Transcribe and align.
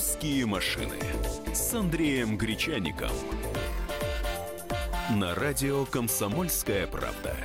«Русские 0.00 0.46
машины» 0.46 0.96
с 1.52 1.74
Андреем 1.74 2.38
Гречаником. 2.38 3.10
На 5.10 5.34
радио 5.34 5.84
«Комсомольская 5.84 6.86
правда». 6.86 7.36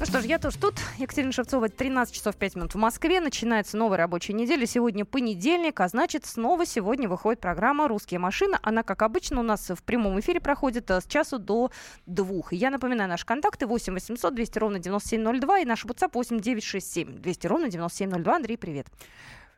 Ну 0.00 0.04
что 0.04 0.20
ж, 0.20 0.24
я 0.24 0.40
тоже 0.40 0.58
тут. 0.58 0.74
Екатерина 0.98 1.30
Шевцова, 1.30 1.68
13 1.68 2.12
часов 2.12 2.34
5 2.34 2.56
минут 2.56 2.74
в 2.74 2.78
Москве. 2.78 3.20
Начинается 3.20 3.76
новая 3.76 3.98
рабочая 3.98 4.32
неделя. 4.32 4.66
Сегодня 4.66 5.04
понедельник, 5.04 5.78
а 5.78 5.86
значит, 5.86 6.26
снова 6.26 6.66
сегодня 6.66 7.08
выходит 7.08 7.40
программа 7.40 7.86
«Русские 7.86 8.18
машины». 8.18 8.58
Она, 8.60 8.82
как 8.82 9.02
обычно, 9.02 9.38
у 9.38 9.44
нас 9.44 9.70
в 9.70 9.84
прямом 9.84 10.18
эфире 10.18 10.40
проходит 10.40 10.90
э, 10.90 11.00
с 11.00 11.06
часу 11.06 11.38
до 11.38 11.70
двух. 12.04 12.52
Я 12.52 12.70
напоминаю, 12.70 13.08
наши 13.08 13.24
контакты 13.24 13.68
8 13.68 13.94
800 13.94 14.34
200 14.34 14.58
ровно 14.58 14.78
9702 14.80 15.60
и 15.60 15.64
наш 15.66 15.84
WhatsApp 15.84 16.10
8 16.14 16.40
967 16.40 17.20
200 17.20 17.46
ровно 17.46 17.68
9702. 17.68 18.34
Андрей, 18.34 18.56
привет. 18.56 18.88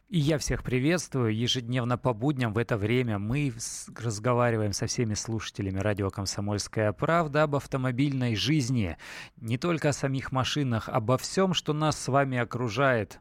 И 0.08 0.18
я 0.18 0.36
всех 0.36 0.62
приветствую. 0.62 1.34
Ежедневно 1.34 1.96
по 1.96 2.12
будням 2.12 2.52
в 2.52 2.58
это 2.58 2.76
время 2.76 3.18
мы 3.18 3.52
разговариваем 3.96 4.74
со 4.74 4.86
всеми 4.86 5.14
слушателями 5.14 5.78
радио 5.78 6.10
«Комсомольская 6.10 6.92
правда» 6.92 7.44
об 7.44 7.56
автомобильной 7.56 8.36
жизни. 8.36 8.98
Не 9.38 9.56
только 9.56 9.88
о 9.88 9.92
самих 9.94 10.30
машинах, 10.30 10.90
обо 10.90 11.16
всем, 11.16 11.54
что 11.54 11.72
нас 11.72 11.98
с 11.98 12.08
вами 12.08 12.36
окружает. 12.36 13.20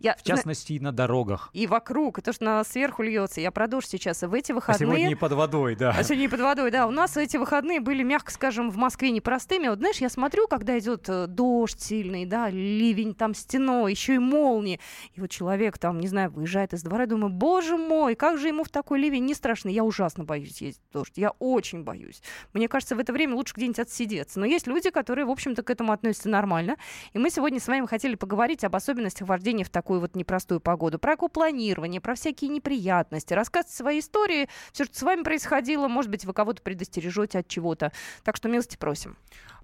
Я, 0.00 0.14
в 0.14 0.22
частности, 0.22 0.74
и 0.74 0.80
на 0.80 0.92
дорогах. 0.92 1.50
И 1.52 1.66
вокруг, 1.66 2.20
и 2.20 2.22
то, 2.22 2.32
что 2.32 2.44
на 2.44 2.62
сверху 2.62 3.02
льется. 3.02 3.40
Я 3.40 3.50
продолжу 3.50 3.88
сейчас. 3.88 4.22
В 4.22 4.32
эти 4.32 4.52
выходные... 4.52 4.76
А 4.76 4.92
сегодня 4.92 5.10
и 5.10 5.14
под 5.16 5.32
водой, 5.32 5.74
да. 5.74 5.90
А 5.90 6.04
сегодня 6.04 6.26
и 6.26 6.28
под 6.28 6.40
водой, 6.40 6.70
да. 6.70 6.86
У 6.86 6.92
нас 6.92 7.16
эти 7.16 7.36
выходные 7.36 7.80
были, 7.80 8.04
мягко 8.04 8.30
скажем, 8.30 8.70
в 8.70 8.76
Москве 8.76 9.10
непростыми. 9.10 9.66
Вот 9.66 9.78
знаешь, 9.78 9.96
я 9.96 10.08
смотрю, 10.08 10.46
когда 10.46 10.78
идет 10.78 11.08
э, 11.08 11.26
дождь 11.26 11.80
сильный, 11.80 12.26
да, 12.26 12.48
ливень 12.48 13.12
там 13.12 13.34
стеной, 13.34 13.90
еще 13.90 14.14
и 14.14 14.18
молнии. 14.18 14.78
И 15.14 15.20
вот 15.20 15.30
человек 15.30 15.78
там, 15.78 15.98
не 15.98 16.06
знаю, 16.06 16.30
выезжает 16.30 16.74
из 16.74 16.84
двора, 16.84 17.02
и 17.02 17.06
думаю, 17.08 17.32
боже 17.32 17.76
мой, 17.76 18.14
как 18.14 18.38
же 18.38 18.46
ему 18.46 18.62
в 18.62 18.68
такой 18.68 19.00
ливень 19.00 19.24
не 19.24 19.34
страшно. 19.34 19.68
Я 19.68 19.82
ужасно 19.82 20.22
боюсь 20.22 20.60
ездить 20.60 20.82
в 20.90 20.92
дождь. 20.92 21.14
Я 21.16 21.30
очень 21.40 21.82
боюсь. 21.82 22.22
Мне 22.52 22.68
кажется, 22.68 22.94
в 22.94 23.00
это 23.00 23.12
время 23.12 23.34
лучше 23.34 23.54
где-нибудь 23.56 23.80
отсидеться. 23.80 24.38
Но 24.38 24.46
есть 24.46 24.68
люди, 24.68 24.90
которые, 24.90 25.24
в 25.24 25.30
общем-то, 25.30 25.64
к 25.64 25.70
этому 25.70 25.90
относятся 25.90 26.28
нормально. 26.28 26.76
И 27.14 27.18
мы 27.18 27.30
сегодня 27.30 27.58
с 27.58 27.66
вами 27.66 27.86
хотели 27.86 28.14
поговорить 28.14 28.62
об 28.62 28.76
особенностях 28.76 29.26
вождения 29.26 29.64
в 29.64 29.70
такую 29.88 30.00
вот 30.00 30.16
непростую 30.16 30.60
погоду, 30.60 30.98
про 30.98 31.14
экопланирование, 31.14 31.98
про 31.98 32.14
всякие 32.14 32.50
неприятности, 32.50 33.32
рассказывать 33.32 33.74
свои 33.74 34.00
истории, 34.00 34.46
все, 34.70 34.84
что 34.84 34.98
с 34.98 35.02
вами 35.02 35.22
происходило, 35.22 35.88
может 35.88 36.10
быть, 36.10 36.26
вы 36.26 36.34
кого-то 36.34 36.60
предостережете 36.60 37.38
от 37.38 37.48
чего-то. 37.48 37.90
Так 38.22 38.36
что 38.36 38.50
милости 38.50 38.76
просим. 38.76 39.16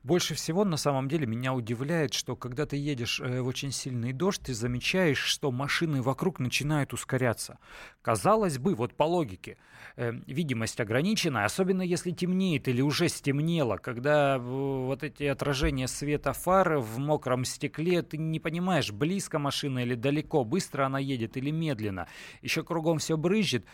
Больше 0.05 0.35
всего 0.35 0.67
на 0.67 0.77
самом 0.77 1.09
деле 1.09 1.27
меня 1.27 1.55
удивляет, 1.55 2.13
что 2.13 2.37
когда 2.37 2.67
ты 2.67 2.77
едешь 2.77 3.21
э, 3.21 3.41
в 3.41 3.47
очень 3.47 3.73
сильный 3.73 4.13
дождь, 4.13 4.43
ты 4.43 4.53
замечаешь, 4.53 5.19
что 5.19 5.51
машины 5.51 6.03
вокруг 6.03 6.41
начинают 6.41 6.93
ускоряться. 6.93 7.59
Казалось 8.03 8.59
бы, 8.59 8.75
вот 8.75 8.93
по 8.93 9.05
логике, 9.05 9.57
э, 9.97 10.13
видимость 10.27 10.79
ограничена, 10.79 11.47
особенно 11.47 11.81
если 11.81 12.11
темнеет 12.11 12.69
или 12.69 12.83
уже 12.83 13.09
стемнело, 13.09 13.79
когда 13.79 14.37
вот 14.39 15.03
эти 15.03 15.23
отражения 15.23 15.89
света 15.89 16.35
фары 16.35 16.81
в 16.81 16.99
мокром 16.99 17.47
стекле, 17.47 18.03
ты 18.03 18.19
не 18.19 18.41
понимаешь, 18.41 18.93
близко 18.93 19.39
машина 19.39 19.79
или 19.79 19.95
далеко, 19.95 20.45
быстро 20.45 20.85
она 20.85 20.99
едет 20.99 21.39
или 21.39 21.51
медленно. 21.51 22.09
Еще 22.43 22.63
кругом 22.63 22.99
все 22.99 23.17
брызжет. 23.17 23.65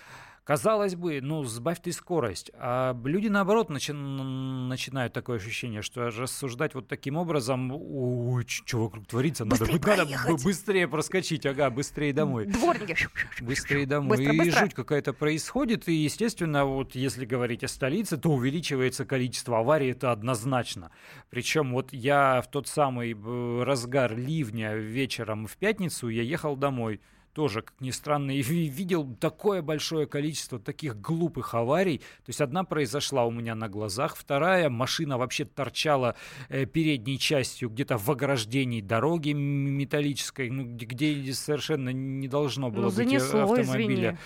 Казалось 0.45 0.97
бы, 0.97 1.21
ну, 1.21 1.45
сбавь 1.45 1.81
ты 1.81 1.93
скорость. 1.93 2.51
А 2.55 2.99
люди, 3.05 3.29
наоборот, 3.29 3.71
начи- 3.71 3.93
начинают 3.93 5.13
такое 5.13 5.37
ощущение, 5.37 5.83
что 5.83 6.09
рассуждать 6.09 6.75
вот 6.75 6.89
таким 6.89 7.17
образом, 7.17 7.71
ой, 7.73 8.45
что 8.49 8.83
вокруг 8.85 9.07
творится, 9.07 9.45
быстрее 9.45 9.79
надо, 9.79 10.07
надо 10.07 10.43
быстрее 10.43 10.89
проскочить, 10.89 11.45
ага, 11.47 11.71
быстрее 11.71 12.13
домой. 12.13 12.47
Дворники. 12.47 12.97
Быстрее 13.41 13.87
домой. 13.87 14.17
Быстро, 14.17 14.35
и 14.35 14.39
быстро. 14.39 14.61
жуть 14.61 14.75
какая-то 14.75 15.13
происходит, 15.13 15.89
и, 15.89 15.95
естественно, 15.95 16.65
вот 16.65 16.95
если 16.95 17.27
говорить 17.27 17.63
о 17.63 17.69
столице, 17.69 18.17
то 18.17 18.31
увеличивается 18.31 19.05
количество 19.05 19.59
аварий, 19.59 19.91
это 19.91 20.11
однозначно. 20.11 20.91
Причем 21.29 21.73
вот 21.73 21.93
я 21.93 22.41
в 22.41 22.51
тот 22.51 22.67
самый 22.67 23.13
э, 23.13 23.63
разгар 23.63 24.17
ливня 24.17 24.75
вечером 24.75 25.47
в 25.47 25.57
пятницу, 25.57 26.09
я 26.09 26.23
ехал 26.23 26.57
домой, 26.57 27.01
тоже, 27.41 27.63
как 27.63 27.81
ни 27.81 27.91
странно, 27.91 28.33
и 28.37 28.43
видел 28.43 29.17
такое 29.19 29.63
большое 29.63 30.07
количество 30.07 30.59
таких 30.59 31.01
глупых 31.01 31.55
аварий. 31.55 31.99
То 31.99 32.29
есть 32.29 32.43
одна 32.43 32.65
произошла 32.65 33.25
у 33.25 33.31
меня 33.31 33.55
на 33.55 33.71
глазах, 33.71 34.15
вторая 34.15 34.69
машина 34.69 35.17
вообще 35.17 35.47
торчала 35.47 36.17
э, 36.51 36.67
передней 36.67 37.19
частью 37.19 37.71
где-то 37.71 37.97
в 37.97 38.11
ограждении 38.11 38.83
дороги 38.83 39.31
металлической, 39.33 40.51
ну, 40.51 40.65
где 40.65 41.33
совершенно 41.33 41.89
не 41.89 42.29
должно 42.29 42.71
было 42.71 42.91
ну, 42.91 42.91
быть 42.91 43.07
э, 43.07 43.19
занесло, 43.19 43.43
автомобиля. 43.45 44.11
Извини. 44.11 44.19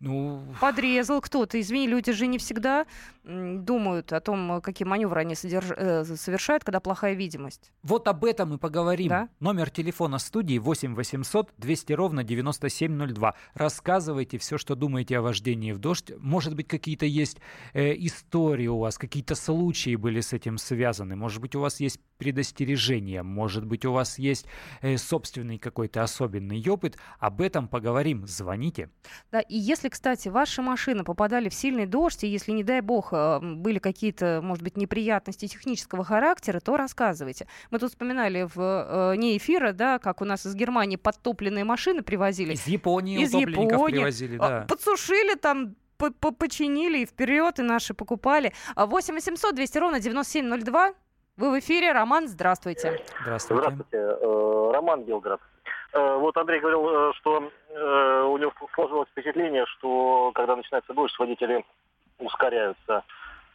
Ну... 0.00 0.42
Подрезал 0.60 1.20
кто-то. 1.20 1.60
Извини, 1.60 1.86
люди 1.86 2.12
же 2.12 2.26
не 2.26 2.38
всегда 2.38 2.86
думают 3.22 4.12
о 4.14 4.20
том, 4.20 4.62
какие 4.62 4.88
маневры 4.88 5.20
они 5.20 5.34
содерж... 5.34 5.72
э, 5.76 6.04
совершают, 6.04 6.64
когда 6.64 6.80
плохая 6.80 7.12
видимость. 7.12 7.70
Вот 7.82 8.08
об 8.08 8.24
этом 8.24 8.50
мы 8.50 8.58
поговорим. 8.58 9.08
Да? 9.08 9.28
Номер 9.40 9.68
телефона 9.68 10.18
студии 10.18 10.58
8 10.58 10.94
800 10.94 11.52
200 11.58 11.92
ровно 11.92 12.24
9702. 12.24 13.34
Рассказывайте 13.52 14.38
все, 14.38 14.56
что 14.56 14.74
думаете 14.74 15.18
о 15.18 15.22
вождении 15.22 15.72
в 15.72 15.78
дождь. 15.78 16.12
Может 16.18 16.56
быть, 16.56 16.66
какие-то 16.66 17.04
есть 17.04 17.38
э, 17.74 17.92
истории 17.98 18.68
у 18.68 18.78
вас, 18.78 18.96
какие-то 18.96 19.34
случаи 19.34 19.96
были 19.96 20.20
с 20.20 20.32
этим 20.32 20.56
связаны. 20.56 21.14
Может 21.14 21.42
быть, 21.42 21.54
у 21.54 21.60
вас 21.60 21.78
есть 21.78 22.00
предостережения, 22.16 23.22
может 23.22 23.66
быть, 23.66 23.84
у 23.84 23.92
вас 23.92 24.18
есть 24.18 24.46
э, 24.80 24.96
собственный 24.96 25.58
какой-то 25.58 26.02
особенный 26.02 26.66
опыт. 26.68 26.96
Об 27.18 27.42
этом 27.42 27.68
поговорим. 27.68 28.26
Звоните. 28.26 28.88
Да, 29.30 29.40
и 29.40 29.58
если 29.58 29.89
кстати, 29.90 30.28
ваши 30.28 30.62
машины 30.62 31.04
попадали 31.04 31.48
в 31.48 31.54
сильный 31.54 31.86
дождь, 31.86 32.24
и 32.24 32.28
если, 32.28 32.52
не 32.52 32.64
дай 32.64 32.80
бог, 32.80 33.12
э, 33.12 33.40
были 33.40 33.78
какие-то, 33.78 34.40
может 34.42 34.64
быть, 34.64 34.76
неприятности 34.76 35.46
технического 35.46 36.04
характера, 36.04 36.60
то 36.60 36.76
рассказывайте. 36.76 37.46
Мы 37.70 37.78
тут 37.78 37.90
вспоминали 37.90 38.48
в 38.54 38.58
э, 38.58 39.16
не 39.16 39.36
эфира, 39.36 39.72
да, 39.72 39.98
как 39.98 40.22
у 40.22 40.24
нас 40.24 40.46
из 40.46 40.54
Германии 40.54 40.96
подтопленные 40.96 41.64
машины 41.64 42.02
привозили. 42.02 42.54
Из 42.54 42.66
Японии 42.66 43.22
из 43.22 43.34
Японии. 43.34 43.96
привозили, 43.96 44.38
да. 44.38 44.64
Подсушили 44.68 45.34
там 45.34 45.74
починили 46.38 47.00
и 47.00 47.06
вперед, 47.06 47.58
и 47.58 47.62
наши 47.62 47.92
покупали. 47.92 48.54
8 48.74 49.14
800 49.14 49.54
200 49.54 49.78
ровно 49.78 50.00
9702. 50.00 50.94
Вы 51.36 51.50
в 51.50 51.58
эфире. 51.58 51.92
Роман, 51.92 52.28
здравствуйте. 52.28 53.00
Здравствуйте. 53.22 53.62
Здравствуйте. 53.62 53.96
Э, 53.96 54.70
Роман 54.74 55.04
Белград. 55.04 55.40
Э, 55.92 56.16
вот 56.16 56.36
Андрей 56.36 56.60
говорил, 56.60 56.88
э, 56.88 57.12
что 57.14 57.50
э, 57.68 58.22
у 58.22 58.36
него 58.38 58.52
сложилось 58.74 59.08
впечатление, 59.08 59.66
что 59.66 60.30
когда 60.34 60.56
начинается 60.56 60.94
дождь, 60.94 61.18
водители 61.18 61.64
ускоряются. 62.18 63.04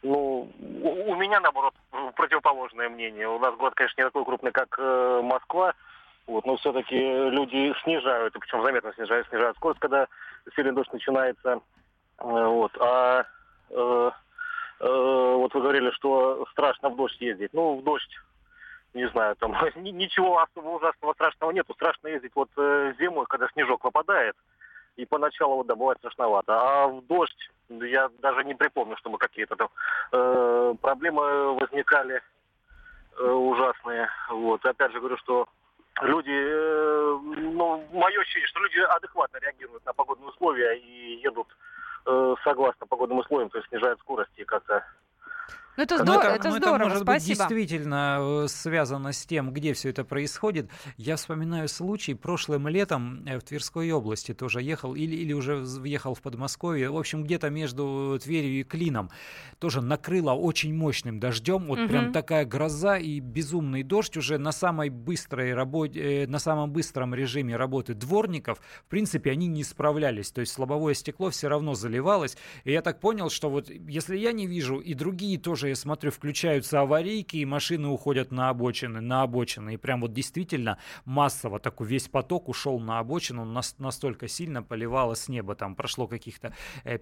Ну, 0.02 0.50
у 0.60 1.14
меня, 1.16 1.40
наоборот, 1.40 1.74
противоположное 2.14 2.88
мнение. 2.88 3.28
У 3.28 3.38
нас 3.38 3.54
город, 3.56 3.74
конечно, 3.74 4.00
не 4.00 4.06
такой 4.06 4.24
крупный, 4.24 4.52
как 4.52 4.78
Москва, 4.78 5.74
вот, 6.26 6.44
но 6.44 6.56
все-таки 6.56 6.96
люди 6.96 7.74
снижают, 7.82 8.36
и 8.36 8.38
причем 8.38 8.62
заметно 8.62 8.92
снижают, 8.94 9.26
снижают 9.28 9.56
скорость, 9.56 9.80
когда 9.80 10.06
сильный 10.54 10.72
дождь 10.72 10.92
начинается. 10.92 11.60
Вот. 12.18 12.72
А 12.80 13.24
э, 13.70 14.10
э, 14.80 15.34
вот 15.36 15.54
вы 15.54 15.60
говорили, 15.60 15.90
что 15.92 16.46
страшно 16.52 16.90
в 16.90 16.96
дождь 16.96 17.20
ездить. 17.20 17.52
Ну, 17.52 17.76
в 17.76 17.84
дождь 17.84 18.18
не 18.96 19.08
знаю, 19.10 19.36
там 19.36 19.54
ничего 19.76 20.40
особо 20.40 20.68
ужасного 20.68 21.12
страшного 21.12 21.52
нету. 21.52 21.74
Страшно 21.74 22.08
ездить 22.08 22.32
вот 22.34 22.48
э, 22.56 22.94
зимой, 22.98 23.26
когда 23.28 23.48
снежок 23.48 23.84
выпадает, 23.84 24.34
и 24.96 25.04
поначалу 25.04 25.56
вот, 25.56 25.66
да, 25.66 25.74
бывает 25.74 25.98
страшновато. 25.98 26.52
А 26.54 26.88
в 26.88 27.06
дождь 27.06 27.50
я 27.68 28.08
даже 28.18 28.44
не 28.44 28.54
припомню, 28.54 28.96
чтобы 28.96 29.18
какие-то 29.18 29.56
там 29.56 29.68
э, 30.12 30.74
проблемы 30.80 31.54
возникали 31.54 32.22
э, 33.18 33.24
ужасные. 33.24 34.08
Вот. 34.30 34.64
Опять 34.64 34.92
же 34.92 35.00
говорю, 35.00 35.18
что 35.18 35.46
люди, 36.02 36.30
э, 36.30 37.18
ну, 37.52 37.84
мое 37.92 38.20
ощущение, 38.20 38.48
что 38.48 38.60
люди 38.60 38.78
адекватно 38.78 39.38
реагируют 39.38 39.84
на 39.84 39.92
погодные 39.92 40.28
условия 40.28 40.78
и 40.78 41.20
едут 41.22 41.48
э, 42.06 42.34
согласно 42.44 42.86
погодным 42.86 43.18
условиям, 43.18 43.50
то 43.50 43.58
есть 43.58 43.68
снижают 43.68 44.00
скорость 44.00 44.32
и 44.36 44.44
как-то 44.44 44.82
ну 45.76 45.82
это, 45.82 45.98
здорово, 45.98 46.22
это, 46.22 46.48
это 46.48 46.56
здорово, 46.56 46.76
это 46.76 46.84
может 46.84 47.02
спасибо. 47.02 47.28
быть 47.28 47.58
действительно 47.58 48.18
э, 48.20 48.48
связано 48.48 49.12
с 49.12 49.26
тем, 49.26 49.52
где 49.52 49.74
все 49.74 49.90
это 49.90 50.04
происходит. 50.04 50.70
Я 50.96 51.16
вспоминаю 51.16 51.68
случай 51.68 52.14
прошлым 52.14 52.68
летом 52.68 53.22
э, 53.26 53.38
в 53.38 53.42
Тверской 53.42 53.90
области 53.92 54.32
тоже 54.32 54.62
ехал, 54.62 54.94
или, 54.94 55.14
или 55.14 55.32
уже 55.32 55.56
въехал 55.56 56.14
в 56.14 56.22
Подмосковье, 56.22 56.90
в 56.90 56.96
общем, 56.96 57.24
где-то 57.24 57.50
между 57.50 58.18
Тверью 58.22 58.60
и 58.60 58.62
Клином. 58.62 59.10
Тоже 59.58 59.82
накрыло 59.82 60.32
очень 60.32 60.74
мощным 60.74 61.20
дождем, 61.20 61.66
вот 61.66 61.78
угу. 61.78 61.88
прям 61.88 62.12
такая 62.12 62.44
гроза 62.44 62.96
и 62.96 63.20
безумный 63.20 63.82
дождь 63.82 64.16
уже 64.16 64.38
на 64.38 64.52
самой 64.52 64.88
быстрой 64.88 65.54
работе, 65.54 66.24
э, 66.24 66.26
на 66.26 66.38
самом 66.38 66.70
быстром 66.70 67.14
режиме 67.14 67.56
работы 67.56 67.94
дворников, 67.94 68.60
в 68.86 68.90
принципе, 68.90 69.30
они 69.30 69.46
не 69.46 69.64
справлялись, 69.64 70.30
то 70.30 70.40
есть 70.40 70.58
лобовое 70.58 70.94
стекло 70.94 71.30
все 71.30 71.48
равно 71.48 71.74
заливалось, 71.74 72.36
и 72.64 72.72
я 72.72 72.82
так 72.82 73.00
понял, 73.00 73.30
что 73.30 73.50
вот 73.50 73.68
если 73.70 74.16
я 74.16 74.32
не 74.32 74.46
вижу, 74.46 74.78
и 74.78 74.94
другие 74.94 75.38
тоже 75.38 75.65
уже, 75.66 75.70
я 75.70 75.76
смотрю, 75.76 76.10
включаются 76.10 76.80
аварийки, 76.80 77.36
и 77.36 77.44
машины 77.44 77.88
уходят 77.88 78.30
на 78.30 78.48
обочины, 78.48 79.00
на 79.00 79.22
обочины. 79.22 79.74
И 79.74 79.76
прям 79.76 80.00
вот 80.00 80.12
действительно 80.12 80.78
массово 81.04 81.58
такой 81.58 81.86
весь 81.86 82.08
поток 82.08 82.48
ушел 82.48 82.78
на 82.78 82.98
обочину, 82.98 83.44
нас, 83.44 83.74
настолько 83.78 84.28
сильно 84.28 84.62
поливало 84.62 85.14
с 85.14 85.28
неба. 85.28 85.54
Там 85.54 85.74
прошло 85.74 86.06
каких-то 86.06 86.54
5-10 86.84 86.96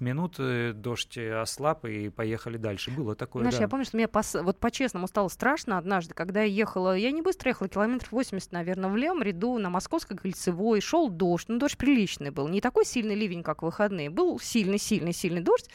э, 0.00 0.04
минут, 0.04 0.36
э, 0.38 0.72
дождь 0.74 1.18
ослаб, 1.18 1.84
и 1.84 2.08
поехали 2.08 2.56
дальше. 2.56 2.90
Было 2.90 3.14
такое, 3.14 3.42
Знаешь, 3.42 3.56
да. 3.56 3.62
я 3.62 3.68
помню, 3.68 3.84
что 3.84 3.96
мне 3.96 4.08
пос... 4.08 4.34
вот 4.34 4.58
по-честному 4.58 5.06
стало 5.06 5.28
страшно 5.28 5.78
однажды, 5.78 6.14
когда 6.14 6.42
я 6.42 6.46
ехала, 6.46 6.96
я 6.96 7.10
не 7.10 7.22
быстро 7.22 7.50
ехала, 7.50 7.68
километров 7.68 8.12
80, 8.12 8.52
наверное, 8.52 8.90
в 8.90 8.96
левом 8.96 9.22
ряду 9.22 9.58
на 9.58 9.70
Московской 9.70 10.16
кольцевой, 10.16 10.80
шел 10.80 11.10
дождь, 11.10 11.46
ну 11.48 11.58
дождь 11.58 11.76
приличный 11.76 12.30
был, 12.30 12.48
не 12.48 12.60
такой 12.60 12.84
сильный 12.84 13.14
ливень, 13.14 13.42
как 13.42 13.62
в 13.62 13.66
выходные, 13.66 14.10
был 14.10 14.38
сильный-сильный-сильный 14.38 15.42
дождь, 15.42 15.68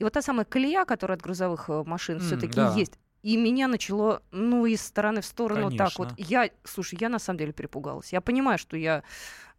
и 0.00 0.04
вот 0.04 0.14
та 0.14 0.22
самая 0.22 0.46
колея, 0.46 0.84
которая 0.84 1.16
от 1.16 1.22
грузовых 1.22 1.68
э, 1.68 1.82
машин 1.84 2.16
mm, 2.16 2.20
все-таки 2.20 2.54
да. 2.54 2.74
есть, 2.74 2.98
и 3.22 3.36
меня 3.36 3.68
начало, 3.68 4.22
ну, 4.30 4.64
из 4.64 4.80
стороны 4.80 5.20
в 5.20 5.26
сторону 5.26 5.66
Конечно. 5.66 5.86
так 5.86 5.98
вот. 5.98 6.08
Я, 6.16 6.48
слушай, 6.64 6.96
я 6.98 7.10
на 7.10 7.18
самом 7.18 7.38
деле 7.38 7.52
перепугалась. 7.52 8.12
Я 8.12 8.22
понимаю, 8.22 8.58
что 8.58 8.78
я 8.78 9.02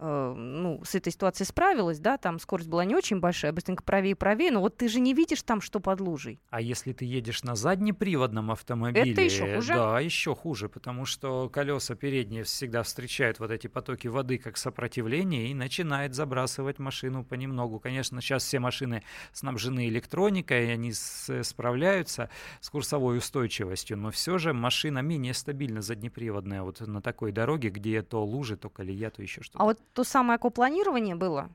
Э, 0.03 0.33
ну, 0.35 0.81
с 0.83 0.95
этой 0.95 1.13
ситуацией 1.13 1.45
справилась, 1.45 1.99
да, 1.99 2.17
там 2.17 2.39
скорость 2.39 2.67
была 2.67 2.83
не 2.85 2.95
очень 2.95 3.19
большая, 3.19 3.51
быстренько 3.51 3.83
правее 3.83 4.15
правее, 4.15 4.51
но 4.51 4.59
вот 4.59 4.75
ты 4.75 4.87
же 4.87 4.99
не 4.99 5.13
видишь 5.13 5.43
там, 5.43 5.61
что 5.61 5.79
под 5.79 6.01
лужей. 6.01 6.39
А 6.49 6.59
если 6.59 6.91
ты 6.91 7.05
едешь 7.05 7.43
на 7.43 7.55
заднеприводном 7.55 8.49
автомобиле, 8.49 9.11
это 9.11 9.21
еще 9.21 9.55
хуже. 9.55 9.75
Да, 9.75 9.99
еще 9.99 10.33
хуже, 10.33 10.69
потому 10.69 11.05
что 11.05 11.49
колеса 11.49 11.93
передние 11.93 12.43
всегда 12.45 12.81
встречают 12.81 13.39
вот 13.39 13.51
эти 13.51 13.67
потоки 13.67 14.07
воды 14.07 14.39
как 14.39 14.57
сопротивление 14.57 15.51
и 15.51 15.53
начинает 15.53 16.15
забрасывать 16.15 16.79
машину 16.79 17.23
понемногу. 17.23 17.79
Конечно, 17.79 18.21
сейчас 18.21 18.43
все 18.43 18.59
машины 18.59 19.03
снабжены 19.33 19.87
электроникой, 19.87 20.65
и 20.65 20.71
они 20.71 20.93
с, 20.93 21.43
справляются 21.43 22.31
с 22.59 22.71
курсовой 22.71 23.19
устойчивостью, 23.19 23.97
но 23.97 24.09
все 24.09 24.39
же 24.39 24.53
машина 24.53 24.99
менее 24.99 25.35
стабильно 25.35 25.83
заднеприводная 25.83 26.63
вот 26.63 26.81
на 26.81 27.03
такой 27.03 27.31
дороге, 27.31 27.69
где 27.69 28.01
то 28.01 28.25
лужи, 28.25 28.57
то 28.57 28.67
колея, 28.71 29.11
то 29.11 29.21
еще 29.21 29.43
что-то. 29.43 29.59
А 29.59 29.65
вот 29.65 29.79
то 29.93 30.03
самое 30.03 30.35
аквапланирование 30.35 31.15
было, 31.15 31.49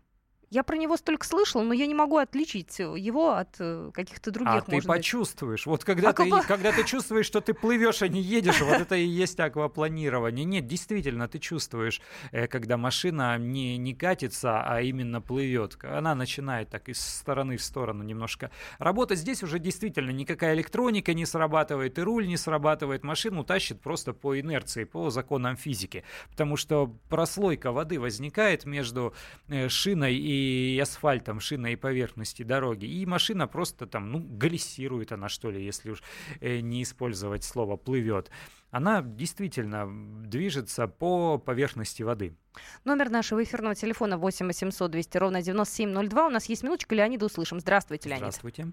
я 0.50 0.62
про 0.62 0.76
него 0.76 0.96
столько 0.96 1.26
слышала, 1.26 1.62
но 1.62 1.75
я 1.75 1.87
не 1.87 1.94
могу 1.94 2.19
отличить 2.19 2.78
его 2.78 3.32
от 3.32 3.56
э, 3.58 3.90
каких-то 3.93 4.31
других. 4.31 4.54
А 4.54 4.60
ты 4.60 4.81
почувствуешь. 4.81 5.62
Быть. 5.62 5.66
Вот 5.66 5.84
когда, 5.84 6.10
Аквапла... 6.10 6.40
ты, 6.40 6.46
когда 6.46 6.70
ты 6.70 6.84
чувствуешь, 6.84 7.26
что 7.26 7.40
ты 7.40 7.52
плывешь, 7.52 8.02
а 8.02 8.08
не 8.08 8.20
едешь, 8.20 8.60
вот 8.60 8.81
это 8.81 8.94
и 8.94 9.04
есть 9.04 9.40
аквапланирование. 9.40 10.44
Нет, 10.44 10.69
действительно, 10.69 11.26
ты 11.26 11.40
чувствуешь, 11.40 12.00
э, 12.31 12.46
когда 12.46 12.76
машина 12.76 13.38
не, 13.38 13.76
не 13.76 13.93
катится, 13.93 14.62
а 14.62 14.82
именно 14.82 15.20
плывет. 15.20 15.76
Она 15.82 16.14
начинает 16.14 16.70
так 16.70 16.88
из 16.88 17.00
стороны 17.00 17.56
в 17.56 17.62
сторону 17.62 18.04
немножко 18.04 18.52
работать. 18.78 19.19
Здесь 19.19 19.42
уже 19.42 19.58
действительно 19.58 20.10
никакая 20.10 20.54
электроника 20.54 21.12
не 21.12 21.26
срабатывает, 21.26 21.99
и 21.99 22.02
руль 22.02 22.28
не 22.28 22.37
срабатывает. 22.37 23.02
Машину 23.02 23.42
тащит 23.42 23.81
просто 23.81 24.12
по 24.12 24.38
инерции, 24.38 24.84
по 24.84 25.10
законам 25.10 25.56
физики. 25.56 26.04
Потому 26.31 26.56
что 26.56 26.94
прослойка 27.08 27.72
воды 27.72 27.99
возникает 27.99 28.64
между 28.64 29.12
э, 29.49 29.69
шиной 29.69 30.14
и 30.14 30.45
и 30.46 30.78
асфальтом, 30.81 31.40
шиной 31.40 31.72
и 31.72 31.76
поверхности 31.76 32.43
дороги. 32.43 32.87
И 32.87 33.06
машина 33.06 33.46
просто 33.46 33.87
там, 33.87 34.10
ну, 34.12 34.20
глиссирует 34.20 35.12
она, 35.12 35.28
что 35.28 35.50
ли, 35.50 35.64
если 35.64 35.90
уж 35.90 36.02
э, 36.40 36.60
не 36.60 36.82
использовать 36.82 37.44
слово 37.44 37.76
«плывет». 37.76 38.31
Она 38.70 39.02
действительно 39.02 39.88
движется 40.26 40.87
по 40.87 41.38
поверхности 41.38 42.02
воды. 42.02 42.37
Номер 42.84 43.10
нашего 43.10 43.43
эфирного 43.43 43.75
телефона 43.75 44.19
8 44.19 44.46
800 44.46 44.90
200 44.90 45.19
ровно 45.19 45.43
9702. 45.43 46.26
У 46.26 46.31
нас 46.31 46.46
есть 46.46 46.62
минуточка, 46.62 46.94
Леонида 46.94 47.26
услышим. 47.26 47.60
Здравствуйте, 47.60 48.08
Леонид. 48.08 48.22
Здравствуйте. 48.22 48.72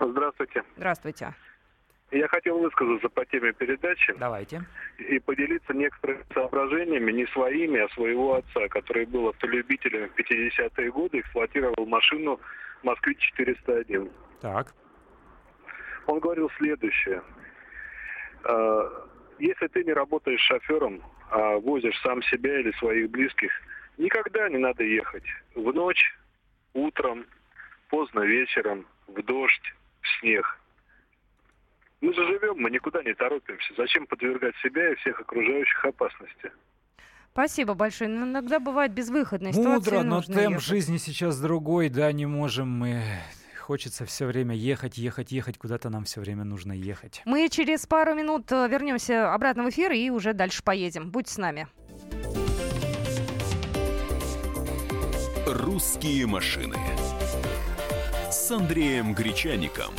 Здравствуйте. 0.00 0.64
Здравствуйте. 0.76 1.34
Я 2.14 2.28
хотел 2.28 2.60
высказаться 2.60 3.08
по 3.08 3.26
теме 3.26 3.52
передачи. 3.52 4.14
Давайте. 4.16 4.62
И 4.98 5.18
поделиться 5.18 5.74
некоторыми 5.74 6.22
соображениями, 6.32 7.10
не 7.10 7.26
своими, 7.26 7.80
а 7.80 7.88
своего 7.88 8.34
отца, 8.34 8.68
который 8.68 9.04
был 9.04 9.28
автолюбителем 9.30 10.08
в 10.10 10.18
50-е 10.18 10.92
годы, 10.92 11.18
эксплуатировал 11.18 11.86
машину 11.86 12.38
«Москвич-401». 12.84 14.12
Так. 14.40 14.72
Он 16.06 16.20
говорил 16.20 16.48
следующее. 16.56 17.20
«Э, 18.44 18.90
если 19.40 19.66
ты 19.66 19.82
не 19.82 19.92
работаешь 19.92 20.40
шофером, 20.42 21.02
а 21.32 21.56
возишь 21.56 22.00
сам 22.02 22.22
себя 22.22 22.60
или 22.60 22.70
своих 22.78 23.10
близких, 23.10 23.50
никогда 23.98 24.48
не 24.48 24.58
надо 24.58 24.84
ехать. 24.84 25.26
В 25.56 25.74
ночь, 25.74 26.16
утром, 26.74 27.26
поздно 27.88 28.20
вечером, 28.20 28.86
в 29.08 29.20
дождь, 29.20 29.74
в 30.00 30.20
снег– 30.20 30.60
мы 32.00 32.12
же 32.14 32.26
живем, 32.26 32.56
мы 32.58 32.70
никуда 32.70 33.02
не 33.02 33.14
торопимся. 33.14 33.72
Зачем 33.76 34.06
подвергать 34.06 34.54
себя 34.62 34.92
и 34.92 34.94
всех 34.96 35.20
окружающих 35.20 35.84
опасности? 35.84 36.52
Спасибо 37.32 37.74
большое. 37.74 38.10
Но 38.10 38.26
иногда 38.26 38.60
бывает 38.60 38.92
безвыходная 38.92 39.52
ситуация. 39.52 39.98
Мудро, 39.98 40.02
но 40.02 40.22
темп 40.22 40.50
ехать. 40.52 40.64
жизни 40.64 40.98
сейчас 40.98 41.40
другой, 41.40 41.88
да, 41.88 42.12
не 42.12 42.26
можем 42.26 42.68
мы 42.68 43.02
хочется 43.64 44.04
все 44.04 44.26
время 44.26 44.54
ехать, 44.54 44.98
ехать, 44.98 45.32
ехать, 45.32 45.56
куда-то 45.56 45.88
нам 45.88 46.04
все 46.04 46.20
время 46.20 46.44
нужно 46.44 46.72
ехать. 46.72 47.22
Мы 47.24 47.48
через 47.48 47.86
пару 47.86 48.14
минут 48.14 48.52
э, 48.52 48.68
вернемся 48.68 49.32
обратно 49.32 49.64
в 49.64 49.70
эфир 49.70 49.90
и 49.92 50.10
уже 50.10 50.34
дальше 50.34 50.62
поедем. 50.62 51.10
Будьте 51.10 51.32
с 51.32 51.38
нами. 51.38 51.66
Русские 55.46 56.26
машины 56.26 56.76
с 58.30 58.50
Андреем 58.50 59.14
Гречаником. 59.14 59.94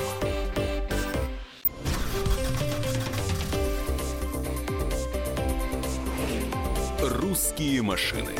«Русские 7.35 7.81
машины» 7.81 8.31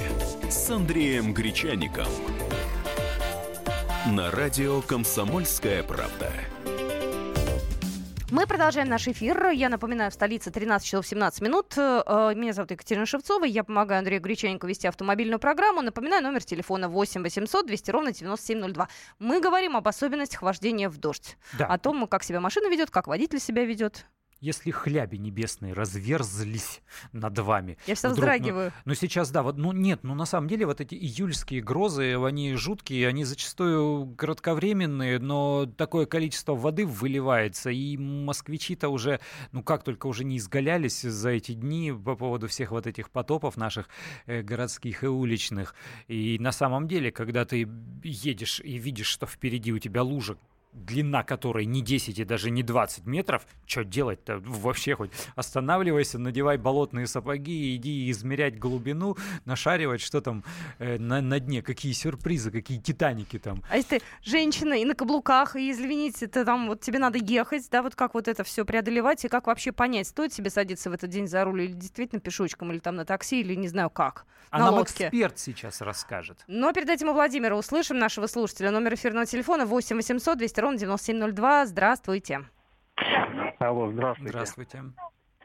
с 0.50 0.70
Андреем 0.70 1.34
Гречаником. 1.34 2.08
На 4.06 4.32
радио 4.32 4.82
«Комсомольская 4.82 5.84
правда». 5.84 6.32
Мы 8.32 8.48
продолжаем 8.48 8.88
наш 8.88 9.06
эфир. 9.10 9.50
Я 9.50 9.68
напоминаю, 9.68 10.12
в 10.12 10.14
столице 10.14 10.50
13 10.50 10.88
часов 10.88 11.06
17 11.06 11.42
минут. 11.42 11.74
Э, 11.76 12.32
меня 12.38 12.54
зовут 12.54 12.72
Екатерина 12.72 13.06
Шевцова. 13.06 13.44
Я 13.44 13.66
помогаю 13.66 14.00
Андрею 14.00 14.22
Гречанику 14.22 14.66
вести 14.66 14.88
автомобильную 14.88 15.40
программу. 15.40 15.82
Напоминаю, 15.82 16.24
номер 16.24 16.46
телефона 16.46 16.88
8 16.88 17.22
800 17.22 17.68
200 17.68 17.92
ровно 17.92 18.14
9702. 18.14 18.88
Мы 19.20 19.42
говорим 19.42 19.76
об 19.76 19.86
особенностях 19.90 20.42
вождения 20.42 20.88
в 20.88 20.96
дождь. 21.00 21.38
Да. 21.60 21.66
О 21.66 21.78
том, 21.78 22.08
как 22.08 22.24
себя 22.24 22.40
машина 22.40 22.70
ведет, 22.70 22.92
как 22.92 23.08
водитель 23.08 23.42
себя 23.42 23.66
ведет 23.66 24.06
если 24.42 24.72
хляби 24.72 25.18
небесные 25.18 25.74
разверзлись 25.74 26.82
над 27.12 27.38
вами. 27.40 27.78
Я 27.88 27.96
все 27.96 28.10
вздрагиваю. 28.10 28.72
Ну, 28.86 28.92
ну, 28.92 28.96
сейчас, 28.96 29.32
да, 29.32 29.44
вот, 29.44 29.58
ну 29.58 29.72
нет, 29.72 30.02
ну 30.04 30.16
на 30.16 30.26
самом 30.26 30.48
деле 30.48 30.66
вот 30.66 30.82
эти 30.82 30.96
июльские 30.96 31.62
грозы, 31.62 32.16
они 32.24 32.56
жуткие, 32.56 33.08
они 33.08 33.24
зачастую 33.24 34.16
кратковременные, 34.16 35.20
но 35.20 35.66
такое 35.66 36.06
количество 36.06 36.54
воды 36.56 36.86
выливается, 36.86 37.70
и 37.70 37.98
москвичи-то 37.98 38.90
уже, 38.90 39.20
ну 39.52 39.64
как 39.64 39.84
только 39.84 40.08
уже 40.08 40.24
не 40.24 40.38
изгалялись 40.38 41.02
за 41.02 41.30
эти 41.32 41.54
дни 41.54 41.92
по 41.92 42.16
поводу 42.16 42.48
всех 42.48 42.72
вот 42.72 42.88
этих 42.88 43.10
потопов 43.10 43.58
наших 43.58 43.90
э, 44.26 44.42
городских 44.42 45.04
и 45.04 45.08
уличных. 45.08 45.76
И 46.08 46.38
на 46.40 46.52
самом 46.52 46.88
деле, 46.88 47.12
когда 47.12 47.46
ты 47.46 47.68
едешь 48.04 48.62
и 48.64 48.78
видишь, 48.78 49.08
что 49.08 49.26
впереди 49.26 49.72
у 49.72 49.80
тебя 49.80 50.04
лужа, 50.04 50.38
длина 50.76 51.24
которой 51.24 51.66
не 51.66 51.82
10 51.82 52.20
и 52.20 52.24
даже 52.26 52.52
не 52.52 52.62
20 52.64 53.06
метров, 53.06 53.46
что 53.66 53.84
делать-то 53.84 54.40
вообще 54.40 54.96
хоть? 54.96 55.12
Останавливайся, 55.36 56.20
надевай 56.20 56.58
болотные 56.58 57.08
сапоги, 57.08 57.76
иди 57.76 58.12
измерять 58.12 58.60
глубину, 58.60 59.18
нашаривать, 59.46 60.02
что 60.02 60.22
там 60.22 60.44
э, 60.80 60.98
на, 60.98 61.22
на 61.22 61.40
дне, 61.40 61.62
какие 61.62 61.94
сюрпризы, 61.94 62.52
какие 62.52 62.80
титаники 62.80 63.40
там. 63.40 63.64
А 63.70 63.78
если 63.78 64.00
ты 64.00 64.06
женщина 64.22 64.74
и 64.74 64.86
на 64.86 64.96
каблуках, 64.96 65.56
и, 65.56 65.72
извините, 65.72 66.28
ты 66.28 66.44
там 66.44 66.68
вот 66.68 66.82
тебе 66.82 67.00
надо 67.00 67.18
ехать, 67.18 67.68
да, 67.72 67.82
вот 67.82 67.96
как 67.96 68.14
вот 68.14 68.28
это 68.28 68.44
все 68.44 68.66
преодолевать, 68.66 69.24
и 69.26 69.28
как 69.30 69.48
вообще 69.48 69.72
понять, 69.72 70.08
стоит 70.08 70.34
тебе 70.34 70.50
садиться 70.50 70.90
в 70.90 70.94
этот 70.94 71.10
день 71.10 71.28
за 71.28 71.44
руль 71.46 71.64
или 71.64 71.74
действительно 71.74 72.20
пешочком, 72.20 72.72
или 72.72 72.80
там 72.80 72.96
на 72.96 73.06
такси, 73.06 73.40
или 73.40 73.56
не 73.56 73.68
знаю 73.68 73.90
как, 73.90 74.26
а 74.50 74.60
на 74.60 74.66
нам 74.66 74.76
лодке. 74.76 75.06
эксперт 75.06 75.40
сейчас 75.40 75.82
расскажет. 75.82 76.44
Но 76.48 76.74
перед 76.74 76.90
этим 76.90 77.10
у 77.10 77.14
Владимира 77.14 77.56
услышим 77.56 77.98
нашего 77.98 78.28
слушателя. 78.28 78.72
Номер 78.72 78.96
эфирного 78.96 79.26
телефона 79.26 79.66
8 79.66 79.96
800 79.96 80.38
200 80.38 80.60
ровно 80.66 80.80
9702. 80.80 81.66
Здравствуйте. 81.68 82.42
Алло, 83.60 83.92
здравствуйте. 83.92 84.32
Здравствуйте. 84.32 84.84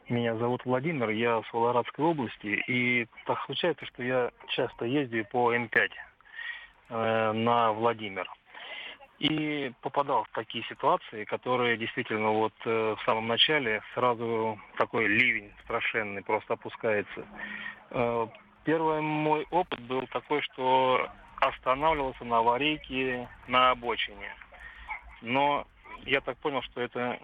Меня 0.09 0.35
зовут 0.35 0.65
Владимир, 0.65 1.09
я 1.09 1.41
с 1.43 1.53
Волорадской 1.53 2.03
области, 2.03 2.61
и 2.67 3.07
так 3.25 3.39
случается, 3.45 3.85
что 3.85 4.03
я 4.03 4.31
часто 4.49 4.85
ездию 4.85 5.25
по 5.31 5.55
М5 5.55 5.89
э, 6.89 7.31
на 7.31 7.71
Владимир. 7.71 8.27
И 9.19 9.71
попадал 9.81 10.23
в 10.23 10.29
такие 10.33 10.65
ситуации, 10.65 11.23
которые 11.25 11.77
действительно 11.77 12.31
вот 12.31 12.53
э, 12.65 12.95
в 12.99 13.05
самом 13.05 13.27
начале 13.27 13.81
сразу 13.93 14.59
такой 14.77 15.07
ливень 15.07 15.53
страшенный 15.63 16.23
просто 16.23 16.55
опускается. 16.55 17.25
Э, 17.91 18.27
первый 18.65 19.01
мой 19.01 19.45
опыт 19.51 19.79
был 19.81 20.05
такой, 20.07 20.41
что 20.41 21.07
останавливался 21.39 22.25
на 22.25 22.39
аварийке 22.39 23.29
на 23.47 23.71
обочине. 23.71 24.35
Но 25.21 25.65
я 26.05 26.21
так 26.21 26.37
понял, 26.37 26.61
что 26.63 26.81
это 26.81 27.19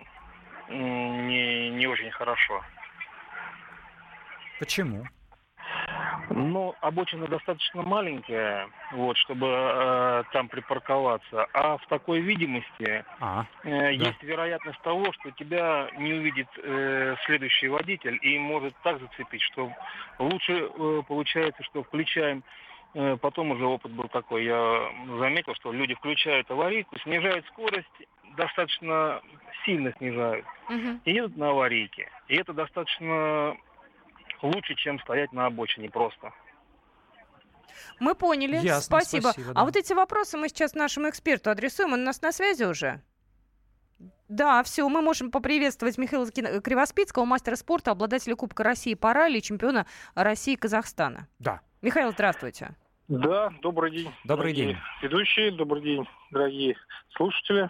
не, 0.70 1.70
не 1.70 1.88
очень 1.88 2.12
хорошо. 2.12 2.64
Почему? 4.60 5.04
Ну, 6.30 6.76
обочина 6.82 7.28
достаточно 7.28 7.84
маленькая, 7.84 8.70
вот, 8.92 9.18
чтобы 9.18 9.48
э, 9.48 10.24
там 10.34 10.50
припарковаться. 10.50 11.48
А 11.54 11.78
в 11.78 11.86
такой 11.88 12.20
видимости 12.20 13.06
А, 13.20 13.46
э, 13.64 13.70
Да. 13.70 13.90
есть 13.90 14.22
вероятность 14.24 14.82
того, 14.82 15.12
что 15.14 15.32
тебя 15.32 15.90
не 15.98 16.14
увидит 16.14 16.48
э, 16.62 17.16
следующий 17.26 17.70
водитель 17.70 18.20
и 18.22 18.38
может 18.40 18.76
так 18.84 19.00
зацепить, 19.00 19.42
что 19.42 19.72
лучше 20.20 20.70
э, 20.70 21.02
получается, 21.08 21.64
что 21.64 21.84
включаем. 21.84 22.44
Э, 22.94 23.18
потом 23.18 23.52
уже 23.52 23.66
опыт 23.66 23.92
был 23.92 24.08
такой, 24.10 24.46
я 24.46 24.92
заметил, 25.20 25.54
что 25.56 25.72
люди 25.72 25.94
включают 25.96 26.50
аварийку, 26.52 26.98
снижают 27.00 27.46
скорость, 27.48 27.88
достаточно 28.36 29.22
сильно 29.66 29.94
снижают 29.98 30.46
Мгм. 30.70 31.02
и 31.06 31.12
едут 31.12 31.38
на 31.38 31.50
аварийке. 31.50 32.10
И 32.28 32.36
это 32.36 32.54
достаточно 32.54 33.56
лучше, 34.42 34.76
чем 34.76 35.00
стоять 35.00 35.32
на 35.34 35.46
обочине 35.48 35.90
просто. 35.90 36.32
Мы 38.00 38.16
поняли. 38.16 38.58
Ясно, 38.58 38.82
спасибо. 38.82 39.30
спасибо, 39.30 39.52
А 39.52 39.54
да. 39.56 39.64
вот 39.66 39.76
эти 39.76 39.94
вопросы 39.94 40.38
мы 40.38 40.50
сейчас 40.50 40.74
нашему 40.74 41.10
эксперту 41.10 41.50
адресуем. 41.50 41.94
Он 41.94 42.02
у 42.02 42.06
нас 42.06 42.22
на 42.22 42.32
связи 42.32 42.64
уже? 42.64 43.02
Да, 44.28 44.62
все, 44.64 44.88
мы 44.90 45.02
можем 45.02 45.32
поприветствовать 45.32 45.98
Михаила 45.98 46.30
Кривоспицкого, 46.30 47.26
мастера 47.26 47.56
спорта, 47.56 47.92
обладателя 47.92 48.36
Кубка 48.36 48.64
России 48.64 48.94
по 48.94 49.14
ралли, 49.14 49.40
чемпиона 49.40 49.86
России 50.16 50.54
и 50.54 50.58
Казахстана. 50.58 51.28
да. 51.40 51.62
Михаил, 51.82 52.12
здравствуйте. 52.12 52.76
Да, 53.08 53.52
добрый 53.62 53.92
день. 53.92 54.12
Добрый 54.26 54.54
день. 54.54 54.76
Ведущие, 55.02 55.52
добрый 55.52 55.82
день, 55.82 56.08
дорогие 56.32 56.76
слушатели. 57.16 57.70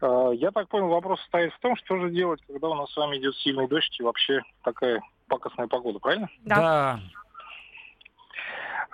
А, 0.00 0.30
Я 0.30 0.50
так 0.52 0.68
понял, 0.68 0.88
вопрос 0.88 1.20
состоит 1.20 1.52
в 1.52 1.58
том, 1.60 1.76
что 1.76 1.98
же 1.98 2.10
делать, 2.10 2.40
когда 2.46 2.68
у 2.68 2.74
нас 2.74 2.90
с 2.92 2.96
вами 2.96 3.18
идет 3.18 3.34
сильный 3.36 3.68
дождь 3.68 3.94
и 3.98 4.02
вообще 4.02 4.40
такая 4.62 5.02
пакостная 5.28 5.66
погода, 5.66 5.98
правильно? 5.98 6.28
Да. 6.44 6.56
Да. 6.56 7.00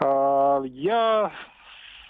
А, 0.00 0.62
Я, 0.64 1.32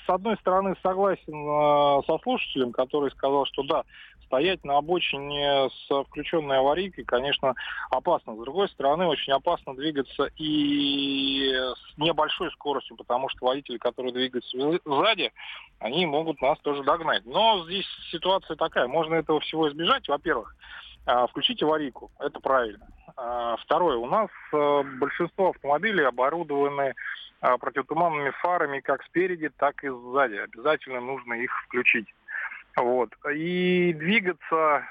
с 0.06 0.10
одной 0.10 0.36
стороны, 0.36 0.74
согласен 0.82 1.48
а, 1.48 2.02
со 2.06 2.18
слушателем, 2.22 2.72
который 2.72 3.10
сказал, 3.10 3.44
что 3.46 3.62
да, 3.64 3.84
стоять 4.26 4.64
на 4.64 4.78
обочине 4.78 5.68
с 5.68 6.04
включенной 6.04 6.58
аварийкой, 6.58 7.04
конечно, 7.04 7.54
опасно. 7.90 8.34
С 8.34 8.38
другой 8.38 8.68
стороны, 8.68 9.06
очень 9.06 9.32
опасно 9.32 9.74
двигаться 9.74 10.28
и 10.36 11.52
с 11.52 11.98
небольшой 11.98 12.50
скоростью, 12.52 12.96
потому 12.96 13.28
что 13.28 13.46
водители, 13.46 13.78
которые 13.78 14.12
двигаются 14.12 14.56
сзади, 14.84 15.32
они 15.78 16.06
могут 16.06 16.40
нас 16.40 16.58
тоже 16.60 16.82
догнать. 16.82 17.24
Но 17.24 17.64
здесь 17.66 17.86
ситуация 18.10 18.56
такая, 18.56 18.88
можно 18.88 19.14
этого 19.14 19.40
всего 19.40 19.68
избежать. 19.68 20.08
Во-первых, 20.08 20.54
а, 21.06 21.26
включить 21.28 21.62
аварийку, 21.62 22.10
это 22.18 22.40
правильно. 22.40 22.86
А, 23.16 23.56
Второе, 23.58 23.96
у 23.96 24.06
нас 24.06 24.28
э, 24.52 24.82
большинство 24.98 25.50
автомобилей 25.50 26.04
оборудованы 26.04 26.94
противотуманными 27.40 28.30
фарами 28.30 28.80
как 28.80 29.02
спереди, 29.04 29.48
так 29.48 29.84
и 29.84 29.88
сзади. 29.88 30.36
Обязательно 30.36 31.00
нужно 31.00 31.34
их 31.34 31.50
включить. 31.64 32.12
Вот. 32.76 33.10
И 33.32 33.94
двигаться 33.94 34.84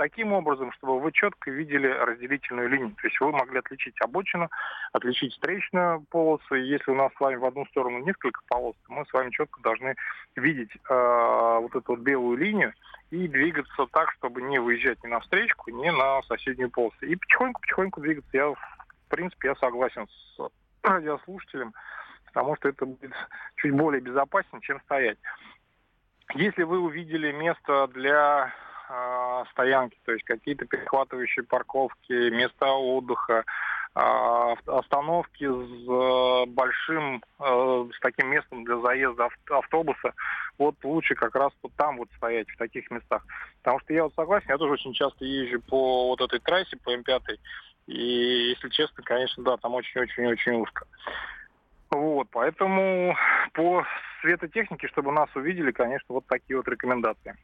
таким 0.00 0.32
образом, 0.32 0.72
чтобы 0.72 0.98
вы 0.98 1.12
четко 1.12 1.50
видели 1.50 1.86
разделительную 1.86 2.70
линию. 2.70 2.96
То 3.02 3.06
есть 3.06 3.20
вы 3.20 3.32
могли 3.32 3.58
отличить 3.58 4.00
обочину, 4.00 4.48
отличить 4.92 5.34
встречную 5.34 6.00
полосу. 6.08 6.54
И 6.54 6.62
если 6.62 6.90
у 6.90 6.94
нас 6.94 7.12
с 7.12 7.20
вами 7.20 7.36
в 7.36 7.44
одну 7.44 7.66
сторону 7.66 7.98
несколько 7.98 8.40
полос, 8.48 8.74
то 8.86 8.94
мы 8.94 9.04
с 9.04 9.12
вами 9.12 9.30
четко 9.30 9.60
должны 9.60 9.94
видеть 10.36 10.70
э, 10.74 11.58
вот 11.60 11.76
эту 11.76 11.84
вот 11.92 12.00
белую 12.00 12.38
линию 12.38 12.72
и 13.10 13.28
двигаться 13.28 13.86
так, 13.92 14.10
чтобы 14.12 14.40
не 14.40 14.58
выезжать 14.58 15.04
ни 15.04 15.08
на 15.08 15.20
встречку, 15.20 15.70
ни 15.70 15.90
на 15.90 16.22
соседнюю 16.22 16.70
полосу. 16.70 17.04
И 17.04 17.14
потихоньку-потихоньку 17.16 18.00
двигаться. 18.00 18.30
Я, 18.32 18.48
в 18.48 18.58
принципе, 19.10 19.48
я 19.48 19.54
согласен 19.56 20.06
с 20.08 20.50
радиослушателем, 20.82 21.74
потому 22.26 22.56
что 22.56 22.68
это 22.68 22.86
будет 22.86 23.12
чуть 23.56 23.72
более 23.72 24.00
безопаснее, 24.00 24.60
чем 24.62 24.80
стоять. 24.82 25.18
Если 26.34 26.62
вы 26.62 26.78
увидели 26.78 27.32
место 27.32 27.88
для 27.88 28.52
э, 28.88 29.44
стоянки, 29.50 29.98
то 30.04 30.12
есть 30.12 30.24
какие-то 30.24 30.64
перехватывающие 30.64 31.44
парковки, 31.44 32.30
места 32.30 32.72
отдыха, 32.72 33.44
э, 33.96 34.54
остановки 34.66 35.44
с 35.44 35.88
э, 35.90 36.46
большим, 36.46 37.22
э, 37.40 37.88
с 37.92 38.00
таким 38.00 38.28
местом 38.28 38.64
для 38.64 38.78
заезда 38.78 39.26
ав- 39.26 39.50
автобуса, 39.50 40.14
вот 40.56 40.76
лучше 40.84 41.16
как 41.16 41.34
раз 41.34 41.52
вот 41.62 41.72
там 41.76 41.96
вот 41.96 42.08
стоять, 42.16 42.48
в 42.48 42.56
таких 42.56 42.88
местах. 42.92 43.24
Потому 43.62 43.80
что 43.80 43.92
я 43.92 44.04
вот 44.04 44.14
согласен, 44.14 44.46
я 44.50 44.58
тоже 44.58 44.74
очень 44.74 44.92
часто 44.92 45.24
езжу 45.24 45.60
по 45.62 46.08
вот 46.08 46.20
этой 46.20 46.38
трассе, 46.38 46.76
по 46.76 46.94
М5, 46.94 47.22
и, 47.90 48.50
если 48.50 48.68
честно, 48.68 49.02
конечно, 49.02 49.42
да, 49.42 49.56
там 49.56 49.74
очень-очень-очень 49.74 50.52
узко. 50.52 50.86
Вот, 51.90 52.28
поэтому 52.30 53.16
по 53.52 53.84
светотехнике, 54.20 54.86
чтобы 54.86 55.10
нас 55.10 55.28
увидели, 55.34 55.72
конечно, 55.72 56.06
вот 56.14 56.24
такие 56.28 56.56
вот 56.56 56.68
рекомендации. 56.68 57.34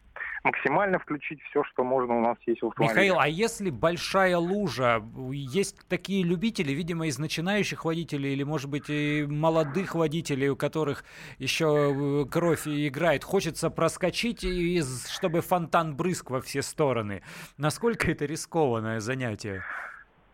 Максимально 0.45 1.01
включить 1.01 1.43
все, 1.51 1.65
что 1.65 1.83
можно 1.83 2.17
у 2.17 2.21
нас 2.21 2.37
есть 2.47 2.63
в 2.63 2.67
автомобиле. 2.67 2.95
Михаил, 2.95 3.19
а 3.19 3.27
если 3.27 3.71
большая 3.71 4.37
лужа, 4.37 5.03
есть 5.33 5.89
такие 5.89 6.23
любители, 6.23 6.71
видимо, 6.73 7.09
из 7.09 7.19
начинающих 7.19 7.85
водителей 7.85 8.35
или, 8.35 8.45
может 8.45 8.71
быть, 8.71 8.89
и 8.89 9.27
молодых 9.29 9.97
водителей, 9.97 10.51
у 10.51 10.57
которых 10.57 11.05
еще 11.39 12.23
э, 12.25 12.31
кровь 12.31 12.69
играет, 12.69 13.25
хочется 13.25 13.69
проскочить, 13.69 14.45
и, 14.45 14.81
чтобы 15.11 15.41
фонтан 15.41 15.97
брызг 15.97 16.31
во 16.31 16.41
все 16.41 16.63
стороны. 16.63 17.23
Насколько 17.57 18.13
это 18.13 18.27
рискованное 18.27 19.01
занятие? 19.01 19.65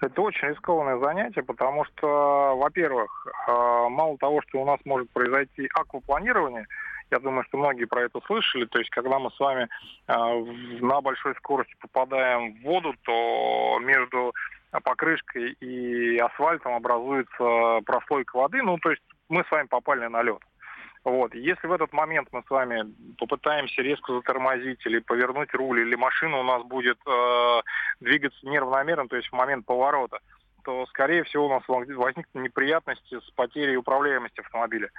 Это 0.03 0.21
очень 0.21 0.49
рискованное 0.49 0.99
занятие, 0.99 1.43
потому 1.43 1.85
что, 1.85 2.57
во-первых, 2.57 3.27
э, 3.27 3.53
мало 3.89 4.19
того, 4.19 4.43
что 4.43 4.61
у 4.61 4.65
нас 4.65 4.81
может 4.85 5.09
произойти 5.11 5.69
аквапланирование, 5.75 6.67
я 7.13 7.19
думаю, 7.21 7.45
что 7.45 7.59
многие 7.59 7.85
про 7.85 8.03
это 8.03 8.21
слышали, 8.27 8.65
то 8.65 8.79
есть 8.79 8.91
когда 8.91 9.19
мы 9.19 9.31
с 9.31 9.39
вами 9.39 9.69
в- 10.09 10.83
на 10.83 11.01
большой 11.03 11.35
скорости 11.37 11.75
попадаем 11.79 12.55
в 12.55 12.63
воду, 12.63 12.95
то 13.05 13.79
между 13.81 14.35
покрышкой 14.83 15.53
и 15.61 16.19
асфальтом 16.19 16.75
образуется 16.75 17.81
прослойка 17.85 18.37
воды, 18.37 18.63
ну 18.63 18.79
то 18.79 18.91
есть 18.91 19.03
мы 19.29 19.45
с 19.45 19.51
вами 19.51 19.67
попали 19.67 20.07
на 20.07 20.23
лед. 20.23 20.41
Вот. 21.05 21.35
Если 21.35 21.67
в 21.67 21.73
этот 21.73 21.93
момент 21.93 22.29
мы 22.31 22.43
с 22.47 22.51
вами 22.51 22.85
попытаемся 23.19 23.83
резко 23.83 24.15
затормозить 24.15 24.85
или 24.87 25.01
повернуть 25.01 25.53
руль, 25.53 25.81
или 25.81 25.97
машина 25.97 26.39
у 26.39 26.45
нас 26.45 26.63
будет 26.63 26.99
э, 27.07 27.61
двигаться 28.01 28.47
неравномерно, 28.47 29.09
то 29.09 29.17
есть 29.17 29.29
в 29.29 29.33
момент 29.33 29.67
поворота, 29.67 30.21
то, 30.65 30.87
скорее 30.87 31.25
всего, 31.25 31.47
у 31.47 31.51
нас 31.51 31.63
возникнут 31.67 32.45
неприятности 32.45 33.19
с 33.19 33.31
потерей 33.33 33.77
управляемости 33.77 34.41
автомобиля. 34.41 34.91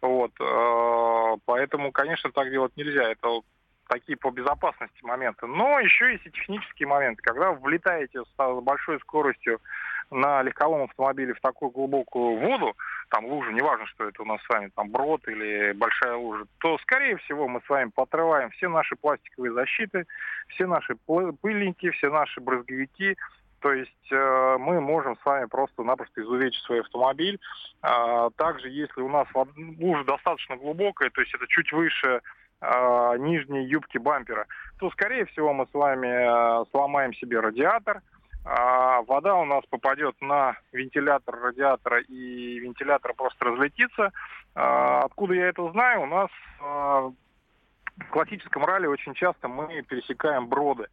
Вот. 0.00 0.30
э, 0.38 1.36
Поэтому, 1.44 1.90
конечно, 1.90 2.30
так 2.30 2.50
делать 2.50 2.76
нельзя. 2.76 3.10
Это 3.10 3.40
такие 3.88 4.16
по 4.16 4.30
безопасности 4.30 5.02
моменты. 5.02 5.46
Но 5.46 5.80
еще 5.80 6.12
есть 6.12 6.26
и 6.26 6.30
технические 6.30 6.88
моменты. 6.88 7.22
Когда 7.22 7.52
вы 7.52 7.58
влетаете 7.58 8.20
с 8.22 8.60
большой 8.60 9.00
скоростью 9.00 9.60
на 10.10 10.42
легковом 10.42 10.82
автомобиле 10.82 11.34
в 11.34 11.40
такую 11.40 11.70
глубокую 11.70 12.38
воду, 12.38 12.74
там 13.10 13.26
лужа, 13.26 13.52
неважно, 13.52 13.86
что 13.86 14.08
это 14.08 14.22
у 14.22 14.24
нас 14.24 14.40
с 14.42 14.48
вами, 14.48 14.70
там 14.74 14.90
брод 14.90 15.26
или 15.28 15.72
большая 15.72 16.14
лужа, 16.14 16.44
то, 16.58 16.78
скорее 16.78 17.16
всего, 17.18 17.48
мы 17.48 17.60
с 17.64 17.68
вами 17.68 17.90
подрываем 17.94 18.50
все 18.50 18.68
наши 18.68 18.96
пластиковые 18.96 19.52
защиты, 19.52 20.06
все 20.48 20.66
наши 20.66 20.94
пыльники, 21.06 21.90
все 21.90 22.10
наши 22.10 22.40
брызговики, 22.40 23.16
то 23.60 23.72
есть 23.72 24.12
э, 24.12 24.56
мы 24.60 24.80
можем 24.80 25.16
с 25.18 25.24
вами 25.24 25.46
просто-напросто 25.46 26.22
изувечить 26.22 26.62
свой 26.62 26.80
автомобиль. 26.80 27.40
А, 27.82 28.30
также, 28.30 28.68
если 28.68 29.00
у 29.00 29.08
нас 29.08 29.26
лужа 29.34 30.04
достаточно 30.04 30.56
глубокая, 30.56 31.10
то 31.10 31.20
есть 31.20 31.34
это 31.34 31.46
чуть 31.48 31.72
выше 31.72 32.20
э, 32.60 33.16
нижней 33.18 33.64
юбки 33.66 33.98
бампера, 33.98 34.46
то, 34.78 34.90
скорее 34.90 35.26
всего, 35.26 35.52
мы 35.52 35.66
с 35.66 35.74
вами 35.74 36.62
э, 36.62 36.64
сломаем 36.70 37.14
себе 37.14 37.40
радиатор, 37.40 38.02
а, 38.50 39.02
вода 39.02 39.34
у 39.34 39.44
нас 39.44 39.62
попадет 39.68 40.14
на 40.22 40.56
вентилятор 40.72 41.38
радиатора, 41.38 42.00
и 42.00 42.58
вентилятор 42.60 43.12
просто 43.14 43.44
разлетится. 43.44 44.10
А, 44.54 45.02
откуда 45.02 45.34
я 45.34 45.48
это 45.48 45.70
знаю? 45.72 46.02
У 46.02 46.06
нас 46.06 46.30
а, 46.62 47.10
в 47.98 48.10
классическом 48.10 48.64
ралли 48.64 48.86
очень 48.86 49.12
часто 49.12 49.48
мы 49.48 49.82
пересекаем 49.82 50.48
броды. 50.48 50.86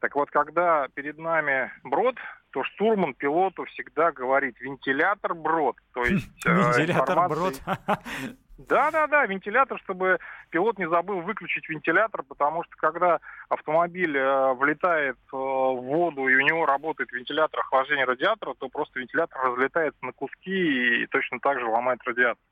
Так 0.00 0.14
вот, 0.14 0.30
когда 0.30 0.88
перед 0.94 1.16
нами 1.16 1.70
брод, 1.84 2.16
то 2.50 2.64
штурман 2.64 3.14
пилоту 3.14 3.64
всегда 3.66 4.12
говорит 4.12 4.60
вентилятор 4.60 5.34
брод. 5.34 5.76
То 5.94 6.04
есть 6.04 6.46
э, 6.46 6.50
Вентилятор, 6.78 7.28
брод. 7.28 7.60
да, 8.68 8.90
да, 8.90 9.06
да, 9.06 9.26
вентилятор, 9.26 9.78
чтобы 9.78 10.18
пилот 10.50 10.78
не 10.78 10.88
забыл 10.88 11.20
выключить 11.20 11.68
вентилятор, 11.68 12.22
потому 12.22 12.62
что 12.64 12.76
когда 12.76 13.20
автомобиль 13.48 14.16
э, 14.16 14.52
влетает 14.54 15.16
э, 15.16 15.36
в 15.36 15.80
воду 15.80 16.28
и 16.28 16.34
у 16.34 16.40
него 16.40 16.66
работает 16.66 17.10
вентилятор 17.12 17.60
охлаждения 17.60 18.04
радиатора, 18.04 18.54
то 18.54 18.68
просто 18.68 19.00
вентилятор 19.00 19.40
разлетается 19.42 20.04
на 20.04 20.12
куски 20.12 21.02
и 21.02 21.06
точно 21.06 21.40
так 21.40 21.58
же 21.58 21.66
ломает 21.66 22.00
радиатор. 22.04 22.42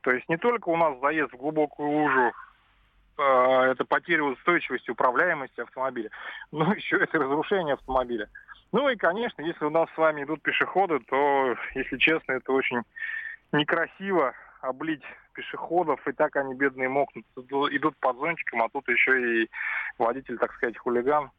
То 0.00 0.12
есть 0.12 0.28
не 0.28 0.36
только 0.36 0.68
у 0.68 0.76
нас 0.76 0.98
заезд 1.00 1.32
в 1.32 1.36
глубокую 1.36 1.88
лужу 1.88 2.32
это 3.14 3.84
потеря 3.84 4.24
устойчивости, 4.24 4.90
управляемости 4.90 5.60
автомобиля. 5.60 6.10
Ну, 6.50 6.72
еще 6.74 6.96
это 6.96 7.18
разрушение 7.18 7.74
автомобиля. 7.74 8.28
Ну 8.72 8.88
и, 8.88 8.96
конечно, 8.96 9.42
если 9.42 9.66
у 9.66 9.70
нас 9.70 9.88
с 9.94 9.98
вами 9.98 10.24
идут 10.24 10.40
пешеходы, 10.42 10.98
то, 11.00 11.56
если 11.74 11.98
честно, 11.98 12.32
это 12.32 12.52
очень 12.52 12.80
некрасиво 13.52 14.32
облить 14.62 15.02
пешеходов, 15.32 16.06
и 16.06 16.12
так 16.12 16.36
они 16.36 16.54
бедные 16.54 16.88
мокнут, 16.88 17.24
идут 17.36 17.96
под 17.98 18.16
зонтиком, 18.18 18.62
а 18.62 18.68
тут 18.68 18.88
еще 18.88 19.42
и 19.44 19.50
водитель, 19.98 20.38
так 20.38 20.52
сказать, 20.54 20.78
хулиган. 20.78 21.30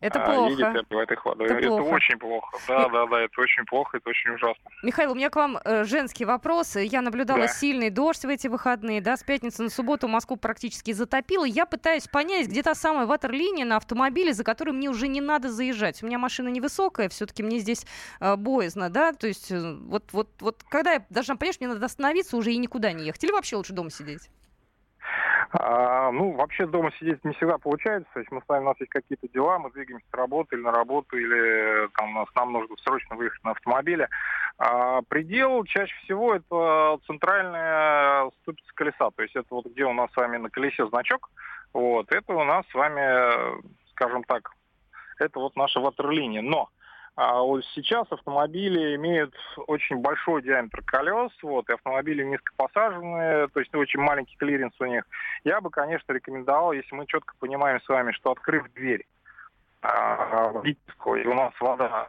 Это 0.00 0.22
а, 0.22 0.26
плохо. 0.26 0.50
Едет 0.50 0.76
этой 0.76 1.02
Это, 1.02 1.54
это 1.54 1.68
плохо. 1.68 1.94
очень 1.94 2.18
плохо. 2.18 2.58
Да, 2.68 2.88
да, 2.90 3.06
да, 3.06 3.22
это 3.22 3.40
очень 3.40 3.64
плохо, 3.64 3.96
это 3.96 4.10
очень 4.10 4.30
ужасно. 4.32 4.62
Михаил, 4.82 5.12
у 5.12 5.14
меня 5.14 5.30
к 5.30 5.36
вам 5.36 5.58
э, 5.64 5.84
женский 5.84 6.26
вопрос. 6.26 6.76
Я 6.76 7.00
наблюдала 7.00 7.42
да. 7.42 7.48
сильный 7.48 7.88
дождь 7.88 8.22
в 8.22 8.28
эти 8.28 8.46
выходные, 8.46 9.00
да, 9.00 9.16
с 9.16 9.22
пятницы 9.22 9.62
на 9.62 9.70
субботу 9.70 10.06
Москву 10.06 10.36
практически 10.36 10.92
затопило. 10.92 11.44
Я 11.44 11.64
пытаюсь 11.64 12.08
понять, 12.08 12.48
где 12.48 12.62
та 12.62 12.74
самая 12.74 13.06
ватерлиния 13.06 13.64
на 13.64 13.76
автомобиле, 13.76 14.34
за 14.34 14.44
которой 14.44 14.72
мне 14.72 14.90
уже 14.90 15.08
не 15.08 15.22
надо 15.22 15.50
заезжать. 15.50 16.02
У 16.02 16.06
меня 16.06 16.18
машина 16.18 16.48
невысокая, 16.48 17.08
все-таки 17.08 17.42
мне 17.42 17.58
здесь 17.58 17.86
э, 18.20 18.36
боязно, 18.36 18.90
да, 18.90 19.14
то 19.14 19.26
есть 19.26 19.50
э, 19.50 19.76
вот, 19.86 20.12
вот, 20.12 20.28
вот 20.40 20.62
когда 20.68 20.92
я 20.92 21.06
должна 21.08 21.36
понять, 21.36 21.54
что 21.54 21.64
мне 21.64 21.72
надо 21.72 21.86
остановиться 21.86 22.36
уже 22.36 22.52
и 22.52 22.58
никуда 22.58 22.92
не 22.92 23.06
ехать, 23.06 23.24
или 23.24 23.32
вообще 23.32 23.56
лучше 23.56 23.72
дома 23.72 23.90
сидеть? 23.90 24.28
А, 25.52 26.10
ну, 26.10 26.32
вообще 26.32 26.66
дома 26.66 26.90
сидеть 26.98 27.24
не 27.24 27.32
всегда 27.34 27.58
получается. 27.58 28.08
То 28.14 28.20
есть 28.20 28.30
мы 28.30 28.40
с 28.40 28.48
вами, 28.48 28.62
у 28.62 28.66
нас 28.66 28.80
есть 28.80 28.90
какие-то 28.90 29.28
дела, 29.28 29.58
мы 29.58 29.70
двигаемся 29.70 30.06
с 30.10 30.14
работы 30.14 30.56
или 30.56 30.62
на 30.62 30.72
работу, 30.72 31.16
или 31.16 31.88
там 31.96 32.14
нас, 32.14 32.28
нам 32.34 32.52
нужно 32.52 32.76
срочно 32.78 33.16
выехать 33.16 33.42
на 33.44 33.52
автомобиле. 33.52 34.08
А, 34.58 35.02
предел 35.02 35.64
чаще 35.64 35.94
всего 36.04 36.34
это 36.34 36.98
центральная 37.06 38.30
ступица 38.42 38.70
колеса. 38.74 39.10
То 39.10 39.22
есть 39.22 39.36
это 39.36 39.48
вот 39.50 39.66
где 39.66 39.84
у 39.84 39.92
нас 39.92 40.10
с 40.12 40.16
вами 40.16 40.38
на 40.38 40.50
колесе 40.50 40.86
значок. 40.88 41.30
Вот, 41.72 42.10
это 42.10 42.32
у 42.32 42.44
нас 42.44 42.64
с 42.70 42.74
вами, 42.74 43.60
скажем 43.90 44.24
так, 44.24 44.50
это 45.18 45.38
вот 45.38 45.56
наша 45.56 45.80
ватерлиния. 45.80 46.42
Но 46.42 46.70
а 47.16 47.40
вот 47.40 47.64
сейчас 47.74 48.06
автомобили 48.10 48.94
имеют 48.96 49.34
очень 49.66 49.96
большой 49.96 50.42
диаметр 50.42 50.82
колес, 50.82 51.32
вот, 51.42 51.68
и 51.70 51.72
автомобили 51.72 52.22
низкопосаженные, 52.22 53.48
то 53.48 53.60
есть 53.60 53.74
очень 53.74 54.00
маленький 54.00 54.36
клиренс 54.36 54.74
у 54.78 54.84
них. 54.84 55.04
Я 55.42 55.62
бы, 55.62 55.70
конечно, 55.70 56.12
рекомендовал, 56.12 56.72
если 56.72 56.94
мы 56.94 57.06
четко 57.06 57.34
понимаем 57.38 57.80
с 57.80 57.88
вами, 57.88 58.12
что 58.12 58.32
открыв 58.32 58.70
дверь 58.74 59.06
а, 59.80 60.50
водительскую, 60.50 61.24
и 61.24 61.26
у 61.26 61.32
нас 61.34 61.54
вода 61.58 62.08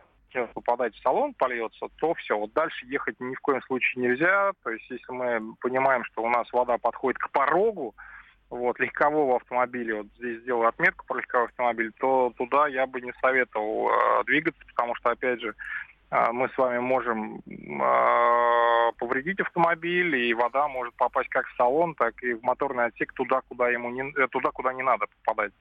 попадать 0.53 0.93
в 0.93 1.01
салон 1.01 1.33
польется, 1.33 1.87
то 1.99 2.13
все, 2.15 2.37
вот 2.37 2.53
дальше 2.53 2.85
ехать 2.85 3.19
ни 3.19 3.33
в 3.33 3.39
коем 3.39 3.61
случае 3.63 4.03
нельзя. 4.03 4.51
То 4.63 4.69
есть 4.69 4.87
если 4.89 5.11
мы 5.11 5.55
понимаем, 5.61 6.03
что 6.03 6.21
у 6.21 6.29
нас 6.29 6.51
вода 6.51 6.77
подходит 6.77 7.17
к 7.17 7.31
порогу, 7.31 7.95
вот, 8.49 8.79
легкового 8.79 9.37
автомобиля, 9.37 9.97
вот 9.97 10.07
здесь 10.17 10.41
сделаю 10.41 10.67
отметку 10.67 11.05
про 11.05 11.17
легковой 11.17 11.47
автомобиль, 11.47 11.91
то 11.99 12.33
туда 12.37 12.67
я 12.67 12.87
бы 12.87 13.01
не 13.01 13.13
советовал 13.21 13.89
э, 13.89 14.23
двигаться, 14.25 14.61
потому 14.69 14.95
что, 14.95 15.11
опять 15.11 15.41
же, 15.41 15.53
э, 16.11 16.31
мы 16.31 16.47
с 16.49 16.57
вами 16.57 16.79
можем 16.79 17.41
э, 17.45 18.91
повредить 18.97 19.39
автомобиль, 19.41 20.15
и 20.15 20.33
вода 20.33 20.67
может 20.67 20.93
попасть 20.95 21.29
как 21.29 21.47
в 21.47 21.55
салон, 21.57 21.93
так 21.95 22.21
и 22.23 22.33
в 22.33 22.43
моторный 22.43 22.85
отсек 22.85 23.11
туда, 23.13 23.41
куда 23.49 23.69
ему 23.69 23.89
не, 23.89 24.13
э, 24.15 24.27
туда, 24.29 24.51
куда 24.51 24.71
не 24.71 24.83
надо 24.83 25.07
попадать 25.23 25.51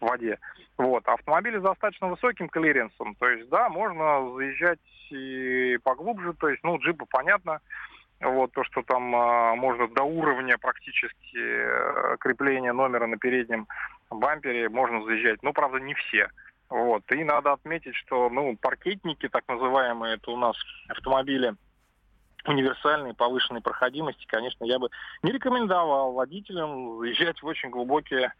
в 0.00 0.06
воде. 0.06 0.38
Вот. 0.78 1.06
Автомобили 1.08 1.58
с 1.58 1.62
достаточно 1.62 2.08
высоким 2.08 2.48
клиренсом, 2.48 3.16
то 3.16 3.28
есть, 3.28 3.48
да, 3.48 3.68
можно 3.68 4.32
заезжать 4.36 4.78
и 5.10 5.78
поглубже, 5.82 6.32
то 6.34 6.48
есть, 6.48 6.62
ну, 6.62 6.78
джипы, 6.78 7.06
понятно, 7.08 7.60
вот 8.20 8.52
то, 8.52 8.64
что 8.64 8.82
там 8.82 9.14
а, 9.14 9.54
можно 9.54 9.88
до 9.88 10.02
уровня 10.02 10.56
практически 10.58 11.36
э, 11.36 12.16
крепления 12.18 12.72
номера 12.72 13.06
на 13.06 13.18
переднем 13.18 13.66
бампере 14.10 14.68
можно 14.68 15.04
заезжать. 15.04 15.42
Ну, 15.42 15.52
правда, 15.52 15.78
не 15.78 15.94
все. 15.94 16.28
Вот. 16.68 17.02
И 17.12 17.24
надо 17.24 17.52
отметить, 17.52 17.94
что 17.94 18.30
ну, 18.30 18.56
паркетники, 18.56 19.28
так 19.28 19.44
называемые, 19.48 20.16
это 20.16 20.30
у 20.30 20.36
нас 20.36 20.56
автомобили 20.88 21.54
универсальной 22.46 23.14
повышенной 23.14 23.60
проходимости, 23.60 24.24
конечно, 24.26 24.64
я 24.64 24.78
бы 24.78 24.88
не 25.22 25.32
рекомендовал 25.32 26.12
водителям 26.12 26.98
заезжать 27.00 27.42
в 27.42 27.46
очень 27.46 27.70
глубокие 27.70 28.32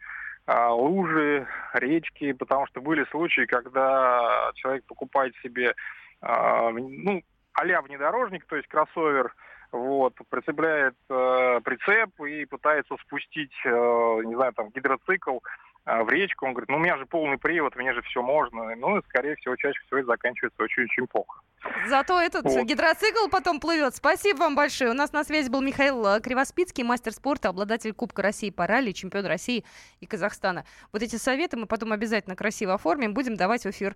а, 0.45 0.71
лужи, 0.71 1.45
речки, 1.73 2.31
потому 2.31 2.67
что 2.67 2.79
были 2.79 3.03
случаи, 3.11 3.45
когда 3.45 4.51
человек 4.55 4.85
покупает 4.85 5.35
себе 5.43 5.75
а, 6.21 6.69
ну, 6.71 7.21
а 7.53 7.81
внедорожник, 7.81 8.45
то 8.45 8.55
есть 8.55 8.67
кроссовер, 8.67 9.33
вот, 9.71 10.13
прицепляет 10.29 10.95
э, 11.09 11.59
прицеп 11.63 12.19
и 12.21 12.45
пытается 12.45 12.95
спустить, 13.05 13.53
э, 13.65 14.21
не 14.25 14.35
знаю, 14.35 14.53
там, 14.53 14.69
гидроцикл 14.69 15.39
э, 15.85 16.03
в 16.03 16.09
речку. 16.09 16.45
Он 16.45 16.53
говорит, 16.53 16.69
ну, 16.69 16.77
у 16.77 16.79
меня 16.79 16.97
же 16.97 17.05
полный 17.05 17.37
привод, 17.37 17.75
мне 17.75 17.93
же 17.93 18.01
все 18.03 18.21
можно. 18.21 18.75
Ну, 18.75 18.97
и, 18.97 19.01
скорее 19.09 19.35
всего, 19.35 19.55
чаще 19.55 19.79
всего 19.85 19.99
это 19.99 20.07
заканчивается 20.07 20.63
очень-очень 20.63 21.07
плохо. 21.07 21.41
Зато 21.87 22.19
этот 22.21 22.43
вот. 22.43 22.65
гидроцикл 22.65 23.29
потом 23.29 23.59
плывет. 23.59 23.95
Спасибо 23.95 24.39
вам 24.39 24.55
большое. 24.55 24.91
У 24.91 24.93
нас 24.93 25.11
на 25.11 25.23
связи 25.23 25.49
был 25.49 25.61
Михаил 25.61 26.05
э, 26.05 26.21
Кривоспицкий, 26.21 26.83
мастер 26.83 27.11
спорта, 27.11 27.49
обладатель 27.49 27.93
Кубка 27.93 28.21
России 28.21 28.49
по 28.49 28.67
ралли, 28.67 28.91
чемпион 28.91 29.25
России 29.25 29.65
и 29.99 30.05
Казахстана. 30.05 30.65
Вот 30.93 31.01
эти 31.01 31.15
советы 31.17 31.57
мы 31.57 31.65
потом 31.65 31.91
обязательно 31.91 32.35
красиво 32.35 32.73
оформим, 32.73 33.13
будем 33.13 33.35
давать 33.35 33.63
в 33.63 33.69
эфир 33.69 33.95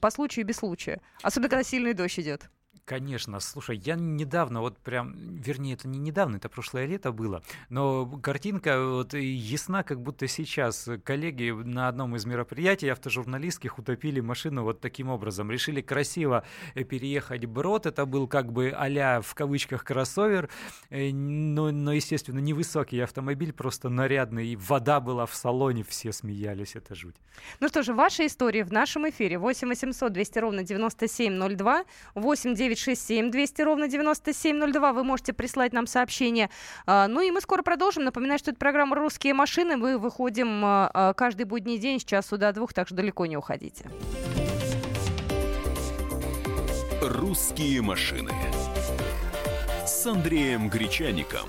по 0.00 0.10
случаю 0.10 0.44
и 0.44 0.48
без 0.48 0.56
случая. 0.56 1.00
Особенно, 1.22 1.50
когда 1.50 1.62
сильный 1.62 1.94
дождь 1.94 2.18
идет. 2.18 2.50
Конечно, 2.84 3.38
слушай, 3.38 3.76
я 3.76 3.94
недавно, 3.94 4.60
вот 4.60 4.76
прям, 4.78 5.14
вернее, 5.14 5.74
это 5.74 5.86
не 5.86 6.00
недавно, 6.00 6.36
это 6.36 6.48
прошлое 6.48 6.86
лето 6.86 7.12
было, 7.12 7.40
но 7.68 8.06
картинка 8.06 8.84
вот 8.84 9.14
ясна, 9.14 9.84
как 9.84 10.00
будто 10.02 10.26
сейчас 10.26 10.88
коллеги 11.04 11.50
на 11.52 11.86
одном 11.86 12.16
из 12.16 12.26
мероприятий 12.26 12.88
автожурналистских 12.88 13.78
утопили 13.78 14.18
машину 14.18 14.64
вот 14.64 14.80
таким 14.80 15.10
образом. 15.10 15.48
Решили 15.48 15.80
красиво 15.80 16.44
э, 16.74 16.82
переехать 16.82 17.46
брод, 17.46 17.86
это 17.86 18.04
был 18.04 18.26
как 18.26 18.52
бы 18.52 18.70
а 18.76 19.20
в 19.20 19.32
кавычках 19.36 19.84
кроссовер, 19.84 20.50
э, 20.90 21.12
но, 21.12 21.70
но, 21.70 21.92
естественно, 21.92 22.40
невысокий 22.40 22.98
автомобиль, 22.98 23.52
просто 23.52 23.90
нарядный, 23.90 24.48
и 24.48 24.56
вода 24.56 24.98
была 24.98 25.26
в 25.26 25.36
салоне, 25.36 25.84
все 25.84 26.10
смеялись, 26.10 26.74
это 26.74 26.96
жуть. 26.96 27.14
Ну 27.60 27.68
что 27.68 27.84
же, 27.84 27.94
ваша 27.94 28.26
история 28.26 28.64
в 28.64 28.72
нашем 28.72 29.08
эфире 29.08 29.38
8 29.38 29.68
800 29.68 30.12
200 30.12 30.38
ровно 30.40 30.64
9702, 30.64 31.84
8 32.16 32.54
9 32.54 32.71
967 32.74 33.30
200 33.30 33.62
ровно 33.62 33.88
9702. 33.88 34.92
Вы 34.92 35.04
можете 35.04 35.32
прислать 35.32 35.72
нам 35.72 35.86
сообщение. 35.86 36.50
А, 36.86 37.08
ну 37.08 37.20
и 37.20 37.30
мы 37.30 37.40
скоро 37.40 37.62
продолжим. 37.62 38.04
Напоминаю, 38.04 38.38
что 38.38 38.50
это 38.50 38.58
программа 38.58 38.96
«Русские 38.96 39.34
машины». 39.34 39.76
Мы 39.76 39.98
выходим 39.98 40.64
а, 40.64 40.90
а, 40.92 41.14
каждый 41.14 41.44
будний 41.44 41.78
день 41.78 42.00
с 42.00 42.04
часу 42.04 42.38
до 42.38 42.52
двух, 42.52 42.72
так 42.72 42.86
что 42.88 42.96
далеко 42.96 43.26
не 43.26 43.36
уходите. 43.36 43.86
«Русские 47.00 47.82
машины» 47.82 48.32
с 49.86 50.06
Андреем 50.06 50.68
Гречаником. 50.68 51.48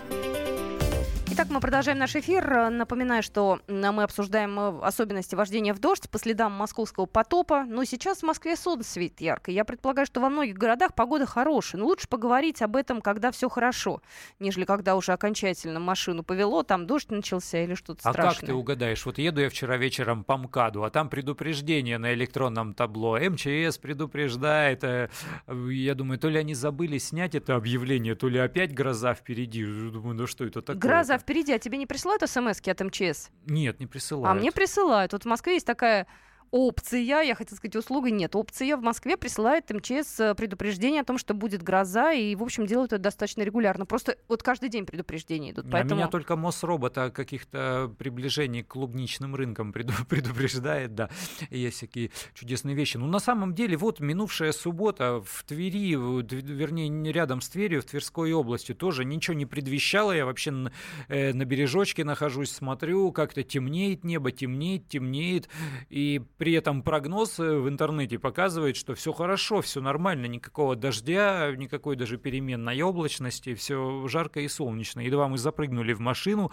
Итак, 1.41 1.53
мы 1.53 1.59
продолжаем 1.59 1.97
наш 1.97 2.15
эфир. 2.15 2.69
Напоминаю, 2.69 3.23
что 3.23 3.61
мы 3.67 4.03
обсуждаем 4.03 4.59
э, 4.59 4.79
особенности 4.83 5.33
вождения 5.33 5.73
в 5.73 5.79
дождь 5.79 6.07
по 6.07 6.19
следам 6.19 6.51
московского 6.51 7.07
потопа. 7.07 7.63
Но 7.63 7.83
сейчас 7.83 8.19
в 8.19 8.23
Москве 8.23 8.55
солнце 8.55 8.87
светит 8.87 9.21
ярко. 9.21 9.49
Я 9.49 9.65
предполагаю, 9.65 10.05
что 10.05 10.21
во 10.21 10.29
многих 10.29 10.55
городах 10.55 10.93
погода 10.93 11.25
хорошая. 11.25 11.81
Но 11.81 11.87
лучше 11.87 12.07
поговорить 12.07 12.61
об 12.61 12.75
этом, 12.75 13.01
когда 13.01 13.31
все 13.31 13.49
хорошо, 13.49 14.03
нежели 14.39 14.65
когда 14.65 14.95
уже 14.95 15.13
окончательно 15.13 15.79
машину 15.79 16.21
повело, 16.21 16.61
там 16.61 16.85
дождь 16.85 17.09
начался 17.09 17.63
или 17.63 17.73
что-то 17.73 18.01
а 18.03 18.13
страшное. 18.13 18.31
А 18.33 18.35
как 18.35 18.45
ты 18.45 18.53
угадаешь? 18.53 19.03
Вот 19.03 19.17
еду 19.17 19.41
я 19.41 19.49
вчера 19.49 19.77
вечером 19.77 20.23
по 20.23 20.37
МКАДу, 20.37 20.83
а 20.83 20.91
там 20.91 21.09
предупреждение 21.09 21.97
на 21.97 22.13
электронном 22.13 22.75
табло. 22.75 23.17
МЧС 23.17 23.79
предупреждает. 23.79 24.83
Э, 24.83 25.09
я 25.47 25.95
думаю, 25.95 26.19
то 26.19 26.29
ли 26.29 26.37
они 26.37 26.53
забыли 26.53 26.99
снять 26.99 27.33
это 27.33 27.55
объявление, 27.55 28.13
то 28.13 28.29
ли 28.29 28.37
опять 28.37 28.75
гроза 28.75 29.15
впереди. 29.15 29.65
Думаю, 29.65 30.13
ну 30.13 30.27
что 30.27 30.45
это 30.45 30.61
такое? 30.61 30.79
Гроза 30.79 31.17
впереди, 31.17 31.30
а 31.55 31.59
тебе 31.59 31.77
не 31.77 31.85
присылают 31.85 32.21
смс 32.29 32.59
от 32.65 32.81
МЧС? 32.81 33.29
Нет, 33.45 33.79
не 33.79 33.87
присылают. 33.87 34.29
А 34.29 34.39
мне 34.39 34.51
присылают. 34.51 35.13
Вот 35.13 35.23
в 35.23 35.27
Москве 35.27 35.53
есть 35.53 35.65
такая 35.65 36.07
опция, 36.51 37.23
я 37.23 37.35
хотела 37.35 37.55
сказать 37.55 37.75
услуга, 37.77 38.11
нет, 38.11 38.35
опция 38.35 38.75
в 38.75 38.81
Москве 38.81 39.15
присылает 39.15 39.69
МЧС 39.69 40.19
э, 40.19 40.35
предупреждение 40.35 41.01
о 41.01 41.05
том, 41.05 41.17
что 41.17 41.33
будет 41.33 41.63
гроза, 41.63 42.11
и, 42.11 42.35
в 42.35 42.43
общем, 42.43 42.65
делают 42.65 42.91
это 42.91 43.01
достаточно 43.01 43.41
регулярно. 43.41 43.85
Просто 43.85 44.17
вот 44.27 44.43
каждый 44.43 44.69
день 44.69 44.85
предупреждения 44.85 45.51
идут. 45.51 45.67
Поэтому... 45.71 45.95
А 45.95 46.03
меня 46.03 46.07
только 46.09 46.35
Мосробот 46.35 46.97
о 46.97 47.09
каких-то 47.09 47.93
приближениях 47.97 48.67
к 48.67 48.71
клубничным 48.71 49.35
рынкам 49.35 49.71
предупреждает, 49.73 50.93
да, 50.93 51.09
есть 51.49 51.77
всякие 51.77 52.11
чудесные 52.33 52.75
вещи. 52.75 52.97
Но 52.97 53.05
ну, 53.05 53.11
на 53.13 53.19
самом 53.19 53.55
деле, 53.55 53.77
вот 53.77 53.99
минувшая 54.01 54.51
суббота 54.51 55.21
в 55.25 55.43
Твери, 55.45 55.95
вернее, 55.95 57.11
рядом 57.11 57.41
с 57.41 57.49
Тверью, 57.49 57.81
в 57.81 57.85
Тверской 57.85 58.33
области, 58.33 58.73
тоже 58.73 59.05
ничего 59.05 59.35
не 59.35 59.45
предвещало. 59.45 60.11
Я 60.11 60.25
вообще 60.25 60.51
на, 60.51 60.71
э, 61.07 61.33
на 61.33 61.45
бережочке 61.45 62.03
нахожусь, 62.03 62.51
смотрю, 62.51 63.11
как-то 63.11 63.43
темнеет 63.43 64.03
небо, 64.03 64.31
темнеет, 64.31 64.87
темнеет, 64.89 65.47
и 65.89 66.21
при 66.41 66.53
этом 66.53 66.81
прогноз 66.81 67.39
э, 67.39 67.43
в 67.43 67.69
интернете 67.69 68.17
показывает, 68.17 68.75
что 68.75 68.95
все 68.95 69.13
хорошо, 69.13 69.61
все 69.61 69.79
нормально, 69.79 70.25
никакого 70.25 70.75
дождя, 70.75 71.53
никакой 71.55 71.95
даже 71.95 72.17
переменной 72.17 72.81
облачности, 72.81 73.53
все 73.53 74.07
жарко 74.07 74.39
и 74.39 74.47
солнечно. 74.47 75.01
Едва 75.01 75.27
мы 75.27 75.37
запрыгнули 75.37 75.93
в 75.93 75.99
машину, 75.99 76.51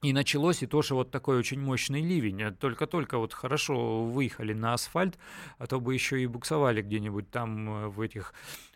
и 0.00 0.12
началось 0.12 0.62
и 0.62 0.68
тоже 0.68 0.94
вот 0.94 1.10
такой 1.10 1.38
очень 1.38 1.60
мощный 1.60 2.02
ливень. 2.02 2.54
Только-только 2.54 3.18
вот 3.18 3.32
хорошо 3.32 4.04
выехали 4.04 4.52
на 4.52 4.74
асфальт, 4.74 5.18
а 5.58 5.66
то 5.66 5.80
бы 5.80 5.92
еще 5.92 6.22
и 6.22 6.28
буксовали 6.28 6.80
где-нибудь 6.80 7.32
там 7.32 7.68
э, 7.68 7.88
в 7.88 8.00
этих 8.00 8.32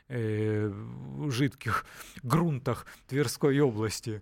э, 0.08 0.68
жидких 1.28 1.86
грунтах 2.24 2.86
Тверской 3.06 3.60
области. 3.60 4.20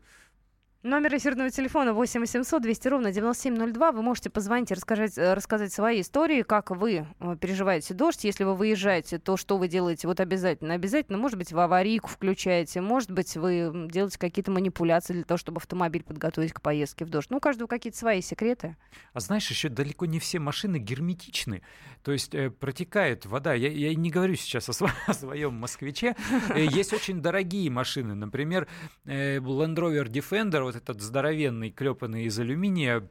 Номер 0.85 1.17
эфирного 1.17 1.49
телефона 1.49 1.93
8 1.93 2.19
800 2.19 2.61
200 2.61 2.89
ровно 2.89 3.13
9702. 3.13 3.93
Вы 3.93 4.03
можете 4.03 4.31
позвонить 4.31 4.73
и 4.73 4.75
рассказать, 4.75 5.17
э, 5.17 5.35
рассказать 5.35 5.73
свои 5.73 6.01
истории, 6.01 6.43
как 6.43 6.73
вы 6.73 7.07
э, 7.21 7.37
переживаете 7.41 7.95
дождь. 7.95 8.25
Если 8.25 8.43
вы 8.43 8.57
выезжаете, 8.57 9.21
то 9.21 9.37
что 9.37 9.59
вы 9.59 9.69
делаете? 9.69 10.09
Вот 10.09 10.19
обязательно, 10.19 10.75
обязательно. 10.75 11.19
Может 11.19 11.39
быть, 11.39 11.53
в 11.53 11.59
аварийку 11.61 12.09
включаете, 12.09 12.81
может 12.81 13.13
быть, 13.13 13.37
вы 13.37 13.71
делаете 13.93 14.19
какие-то 14.19 14.51
манипуляции 14.51 15.13
для 15.13 15.23
того, 15.23 15.39
чтобы 15.39 15.59
автомобиль 15.59 16.03
подготовить 16.03 16.53
к 16.53 16.61
поездке 16.61 17.05
в 17.05 17.11
дождь. 17.11 17.31
Ну, 17.31 17.37
у 17.37 17.41
каждого 17.41 17.69
какие-то 17.69 17.97
свои 17.97 18.21
секреты. 18.21 18.77
А 19.13 19.21
знаешь, 19.21 19.49
еще 19.49 19.69
далеко 19.69 20.07
не 20.07 20.19
все 20.19 20.41
машины 20.41 20.79
герметичны. 20.79 21.63
То 22.03 22.11
есть 22.11 22.35
э, 22.35 22.51
протекает 22.51 23.25
вода. 23.25 23.55
Я, 23.55 23.69
я 23.69 23.95
не 23.95 24.11
говорю 24.11 24.35
сейчас 24.35 24.69
о, 24.69 24.73
сво- 24.73 24.91
о 25.07 25.15
своем 25.15 25.55
москвиче. 25.55 26.17
Э, 26.49 26.61
есть 26.61 26.93
очень 26.93 27.23
дорогие 27.23 27.71
машины. 27.71 28.17
Например, 28.17 28.67
Land 29.07 29.77
Rover 29.77 30.09
Defender, 30.09 30.72
вот 30.73 30.83
этот 30.83 31.01
здоровенный, 31.01 31.71
клепанный 31.71 32.25
из 32.25 32.39
алюминия, 32.39 33.09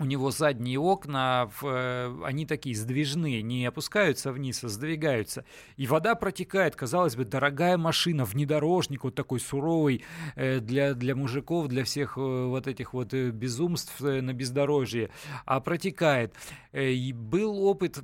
у 0.00 0.04
него 0.04 0.30
задние 0.32 0.78
окна, 0.78 1.48
э, 1.62 2.20
они 2.24 2.46
такие 2.46 2.74
сдвижные, 2.74 3.42
не 3.42 3.64
опускаются 3.64 4.32
вниз, 4.32 4.64
а 4.64 4.68
сдвигаются. 4.68 5.44
И 5.76 5.86
вода 5.86 6.16
протекает, 6.16 6.74
казалось 6.74 7.14
бы, 7.14 7.24
дорогая 7.24 7.78
машина, 7.78 8.24
внедорожник 8.24 9.04
вот 9.04 9.14
такой 9.14 9.38
суровый 9.38 10.04
э, 10.34 10.58
для, 10.58 10.94
для 10.94 11.14
мужиков, 11.14 11.68
для 11.68 11.84
всех 11.84 12.18
э, 12.18 12.20
вот 12.20 12.66
этих 12.66 12.92
вот 12.92 13.14
безумств 13.14 14.00
на 14.00 14.32
бездорожье, 14.32 15.10
а 15.46 15.60
протекает. 15.60 16.34
И 16.72 17.12
был 17.12 17.64
опыт, 17.64 18.00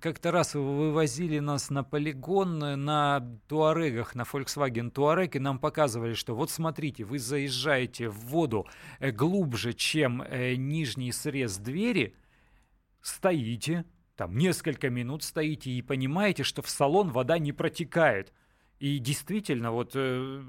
как-то 0.00 0.30
раз 0.30 0.54
вывозили 0.54 1.38
нас 1.38 1.70
на 1.70 1.82
полигон 1.82 2.58
на 2.58 3.26
Туарегах, 3.48 4.14
на 4.14 4.22
Volkswagen 4.22 4.92
Touareg, 4.92 5.30
и 5.36 5.38
нам 5.38 5.58
показывали, 5.58 6.12
что 6.12 6.34
вот 6.34 6.50
смотрите, 6.50 7.04
вы 7.04 7.18
заезжаете 7.18 8.10
в 8.10 8.18
воду 8.26 8.66
глубже, 9.00 9.72
чем 9.72 10.22
нижний 10.74 11.12
срез 11.12 11.58
двери, 11.58 12.14
стоите, 13.00 13.84
там 14.16 14.36
несколько 14.36 14.90
минут 14.90 15.22
стоите 15.22 15.70
и 15.70 15.82
понимаете, 15.82 16.42
что 16.42 16.62
в 16.62 16.68
салон 16.68 17.10
вода 17.10 17.38
не 17.38 17.52
протекает. 17.52 18.32
И 18.78 18.98
действительно, 18.98 19.70
вот 19.70 19.92
э, 19.94 20.42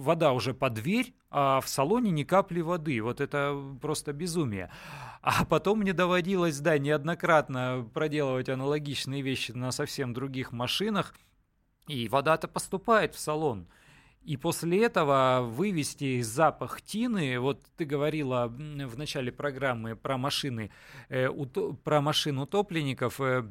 вода 0.00 0.32
уже 0.32 0.54
под 0.54 0.74
дверь, 0.74 1.14
а 1.30 1.60
в 1.60 1.68
салоне 1.68 2.10
ни 2.10 2.24
капли 2.24 2.60
воды. 2.60 3.00
Вот 3.02 3.20
это 3.20 3.56
просто 3.80 4.12
безумие. 4.12 4.70
А 5.22 5.44
потом 5.44 5.80
мне 5.80 5.92
доводилось, 5.92 6.58
да, 6.60 6.78
неоднократно 6.78 7.88
проделывать 7.92 8.48
аналогичные 8.48 9.22
вещи 9.22 9.52
на 9.52 9.70
совсем 9.70 10.12
других 10.14 10.52
машинах. 10.52 11.14
И 11.88 12.08
вода-то 12.08 12.48
поступает 12.48 13.14
в 13.14 13.18
салон. 13.18 13.68
И 14.22 14.36
после 14.36 14.84
этого 14.84 15.40
вывести 15.42 16.20
запах 16.20 16.82
тины, 16.82 17.38
вот 17.40 17.62
ты 17.76 17.86
говорила 17.86 18.48
в 18.48 18.98
начале 18.98 19.32
программы 19.32 19.96
про 19.96 20.18
машины, 20.18 20.70
э, 21.08 21.28
про 21.84 22.00
машин 22.02 22.38
утопленников, 22.38 23.20
э, 23.20 23.50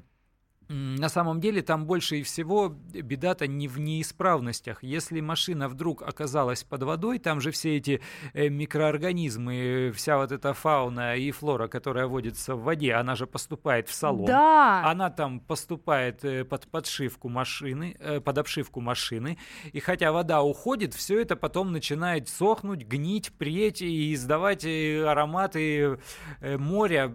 на 0.69 1.10
самом 1.10 1.39
деле 1.41 1.63
там 1.63 1.88
больше 1.88 2.17
и 2.17 2.23
всего 2.23 2.69
беда-то 2.69 3.47
не 3.47 3.67
в 3.67 3.79
неисправностях. 3.79 4.84
Если 4.84 5.19
машина 5.19 5.67
вдруг 5.67 6.03
оказалась 6.03 6.63
под 6.63 6.84
водой, 6.84 7.17
там 7.17 7.41
же 7.41 7.49
все 7.49 7.77
эти 7.77 8.01
э, 8.34 8.49
микроорганизмы, 8.49 9.91
вся 9.95 10.17
вот 10.17 10.32
эта 10.32 10.53
фауна 10.53 11.15
и 11.15 11.32
флора, 11.32 11.67
которая 11.67 12.05
водится 12.05 12.55
в 12.55 12.62
воде, 12.62 12.93
она 12.93 13.15
же 13.15 13.25
поступает 13.25 13.89
в 13.89 13.93
салон. 13.95 14.25
Да. 14.25 14.84
Она 14.86 15.10
там 15.10 15.39
поступает 15.39 16.23
э, 16.23 16.45
под 16.45 16.67
подшивку 16.67 17.29
машины, 17.29 17.95
э, 17.99 18.19
под 18.19 18.38
обшивку 18.38 18.79
машины. 18.79 19.39
И 19.73 19.79
хотя 19.79 20.12
вода 20.12 20.43
уходит, 20.43 20.93
все 20.93 21.19
это 21.19 21.36
потом 21.36 21.71
начинает 21.71 22.29
сохнуть, 22.29 22.86
гнить, 22.86 23.32
преть 23.34 23.82
и 23.82 24.13
издавать 24.13 24.65
ароматы 24.65 25.97
моря, 26.41 27.12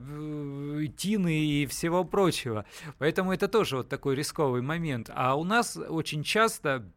тины 0.97 1.39
и 1.39 1.67
всего 1.67 2.03
прочего. 2.03 2.65
Поэтому 2.99 3.33
это 3.33 3.44
это 3.45 3.53
тоже 3.53 3.77
вот 3.79 3.89
такой 3.89 4.15
рисковый 4.15 4.63
момент. 4.63 5.11
А 5.15 5.35
у 5.37 5.45
нас 5.45 5.77
очень 5.77 6.23
часто 6.23 6.91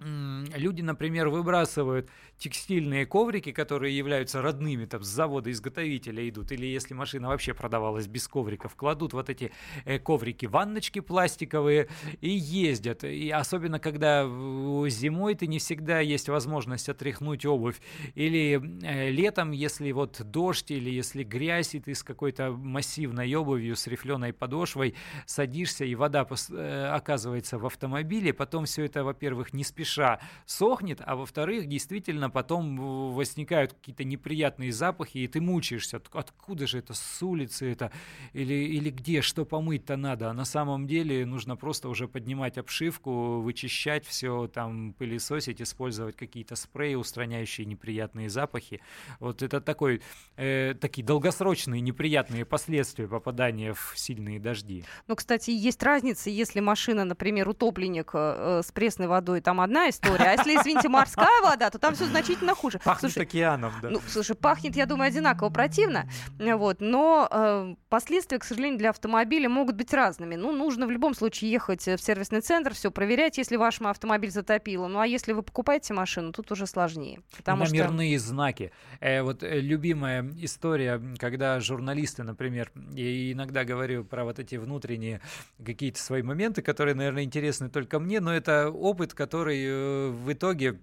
люди, 0.00 0.82
например, 0.82 1.28
выбрасывают 1.28 2.10
текстильные 2.36 3.06
коврики, 3.06 3.52
которые 3.52 3.96
являются 3.96 4.42
родными, 4.42 4.86
там, 4.86 5.02
с 5.02 5.06
завода-изготовителя 5.06 6.28
идут, 6.28 6.52
или 6.52 6.66
если 6.66 6.94
машина 6.94 7.28
вообще 7.28 7.54
продавалась 7.54 8.06
без 8.06 8.26
ковриков, 8.26 8.74
кладут 8.74 9.12
вот 9.12 9.30
эти 9.30 9.52
э, 9.84 9.98
коврики, 9.98 10.46
ванночки 10.46 11.00
пластиковые 11.00 11.88
и 12.20 12.28
ездят. 12.28 13.04
И 13.04 13.30
особенно, 13.30 13.78
когда 13.78 14.24
зимой 14.24 15.34
ты 15.36 15.46
не 15.46 15.58
всегда 15.58 16.00
есть 16.00 16.28
возможность 16.28 16.88
отряхнуть 16.88 17.46
обувь. 17.46 17.80
Или 18.14 18.60
э, 18.82 19.10
летом, 19.10 19.52
если 19.52 19.92
вот 19.92 20.20
дождь, 20.22 20.70
или 20.70 20.90
если 20.90 21.22
грязь, 21.22 21.74
и 21.74 21.80
ты 21.80 21.94
с 21.94 22.02
какой-то 22.02 22.50
массивной 22.50 23.32
обувью, 23.34 23.76
с 23.76 23.86
рифленой 23.86 24.32
подошвой 24.32 24.94
садишься, 25.26 25.84
и 25.84 25.94
вода 25.94 26.26
э, 26.50 26.88
оказывается 26.92 27.58
в 27.58 27.66
автомобиле, 27.66 28.32
потом 28.32 28.64
все 28.64 28.84
это, 28.84 29.04
во-первых, 29.04 29.52
не 29.52 29.62
спеша 29.84 30.18
сохнет, 30.46 31.00
а 31.04 31.14
во-вторых, 31.14 31.66
действительно 31.66 32.30
потом 32.30 33.12
возникают 33.12 33.74
какие-то 33.74 34.04
неприятные 34.04 34.72
запахи, 34.72 35.18
и 35.18 35.28
ты 35.28 35.40
мучаешься, 35.40 36.00
откуда 36.12 36.66
же 36.66 36.78
это, 36.78 36.94
с 36.94 37.22
улицы 37.22 37.70
это, 37.70 37.92
или, 38.32 38.54
или 38.54 38.90
где, 38.90 39.20
что 39.20 39.44
помыть-то 39.44 39.96
надо. 39.96 40.30
А 40.30 40.32
на 40.32 40.44
самом 40.44 40.86
деле 40.86 41.26
нужно 41.26 41.56
просто 41.56 41.88
уже 41.88 42.08
поднимать 42.08 42.58
обшивку, 42.58 43.40
вычищать 43.40 44.06
все, 44.06 44.48
там, 44.48 44.94
пылесосить, 44.94 45.60
использовать 45.60 46.16
какие-то 46.16 46.56
спреи, 46.56 46.94
устраняющие 46.94 47.66
неприятные 47.66 48.30
запахи. 48.30 48.80
Вот 49.20 49.42
это 49.42 49.60
такой, 49.60 50.00
э, 50.36 50.74
такие 50.80 51.04
долгосрочные 51.04 51.80
неприятные 51.80 52.44
последствия 52.44 53.06
попадания 53.06 53.74
в 53.74 53.92
сильные 53.96 54.40
дожди. 54.40 54.84
Ну, 55.08 55.16
кстати, 55.16 55.50
есть 55.50 55.82
разница, 55.82 56.30
если 56.30 56.60
машина, 56.60 57.04
например, 57.04 57.48
утопленник 57.48 58.10
э, 58.14 58.62
с 58.64 58.72
пресной 58.72 59.08
водой, 59.08 59.40
там 59.40 59.60
одна 59.60 59.73
история, 59.88 60.24
а 60.24 60.32
если, 60.32 60.56
извините, 60.56 60.88
морская 60.88 61.42
вода, 61.42 61.70
то 61.70 61.78
там 61.78 61.94
все 61.94 62.06
значительно 62.06 62.54
хуже. 62.54 62.78
Пахнет 62.84 63.12
слушай, 63.12 63.26
океаном, 63.26 63.72
да. 63.82 63.90
Ну, 63.90 64.00
слушай, 64.08 64.34
пахнет, 64.34 64.76
я 64.76 64.86
думаю, 64.86 65.08
одинаково 65.08 65.50
противно, 65.50 66.08
вот, 66.38 66.80
но 66.80 67.28
э, 67.30 67.74
последствия, 67.88 68.38
к 68.38 68.44
сожалению, 68.44 68.78
для 68.78 68.90
автомобиля 68.90 69.48
могут 69.48 69.76
быть 69.76 69.92
разными. 69.92 70.36
Ну, 70.36 70.52
нужно 70.52 70.86
в 70.86 70.90
любом 70.90 71.14
случае 71.14 71.50
ехать 71.50 71.86
в 71.86 71.98
сервисный 71.98 72.40
центр, 72.40 72.74
все 72.74 72.90
проверять, 72.90 73.38
если 73.38 73.56
ваш 73.56 73.80
автомобиль 73.80 74.30
затопило. 74.30 74.86
Ну, 74.86 75.00
а 75.00 75.06
если 75.06 75.32
вы 75.32 75.42
покупаете 75.42 75.94
машину, 75.94 76.32
тут 76.32 76.50
уже 76.52 76.66
сложнее. 76.66 77.20
Потому 77.36 77.64
Номерные 77.64 78.18
что... 78.18 78.28
знаки. 78.28 78.72
Э, 79.00 79.22
вот 79.22 79.42
э, 79.42 79.60
любимая 79.60 80.28
история, 80.38 81.00
когда 81.18 81.60
журналисты, 81.60 82.22
например, 82.22 82.70
я 82.92 83.32
иногда 83.32 83.64
говорю 83.64 84.04
про 84.04 84.24
вот 84.24 84.38
эти 84.38 84.56
внутренние 84.56 85.20
какие-то 85.64 86.00
свои 86.00 86.22
моменты, 86.22 86.62
которые, 86.62 86.94
наверное, 86.94 87.24
интересны 87.24 87.68
только 87.68 87.98
мне, 87.98 88.20
но 88.20 88.34
это 88.34 88.70
опыт, 88.70 89.14
который 89.14 89.62
э, 89.62 89.63
в 89.70 90.32
итоге 90.32 90.80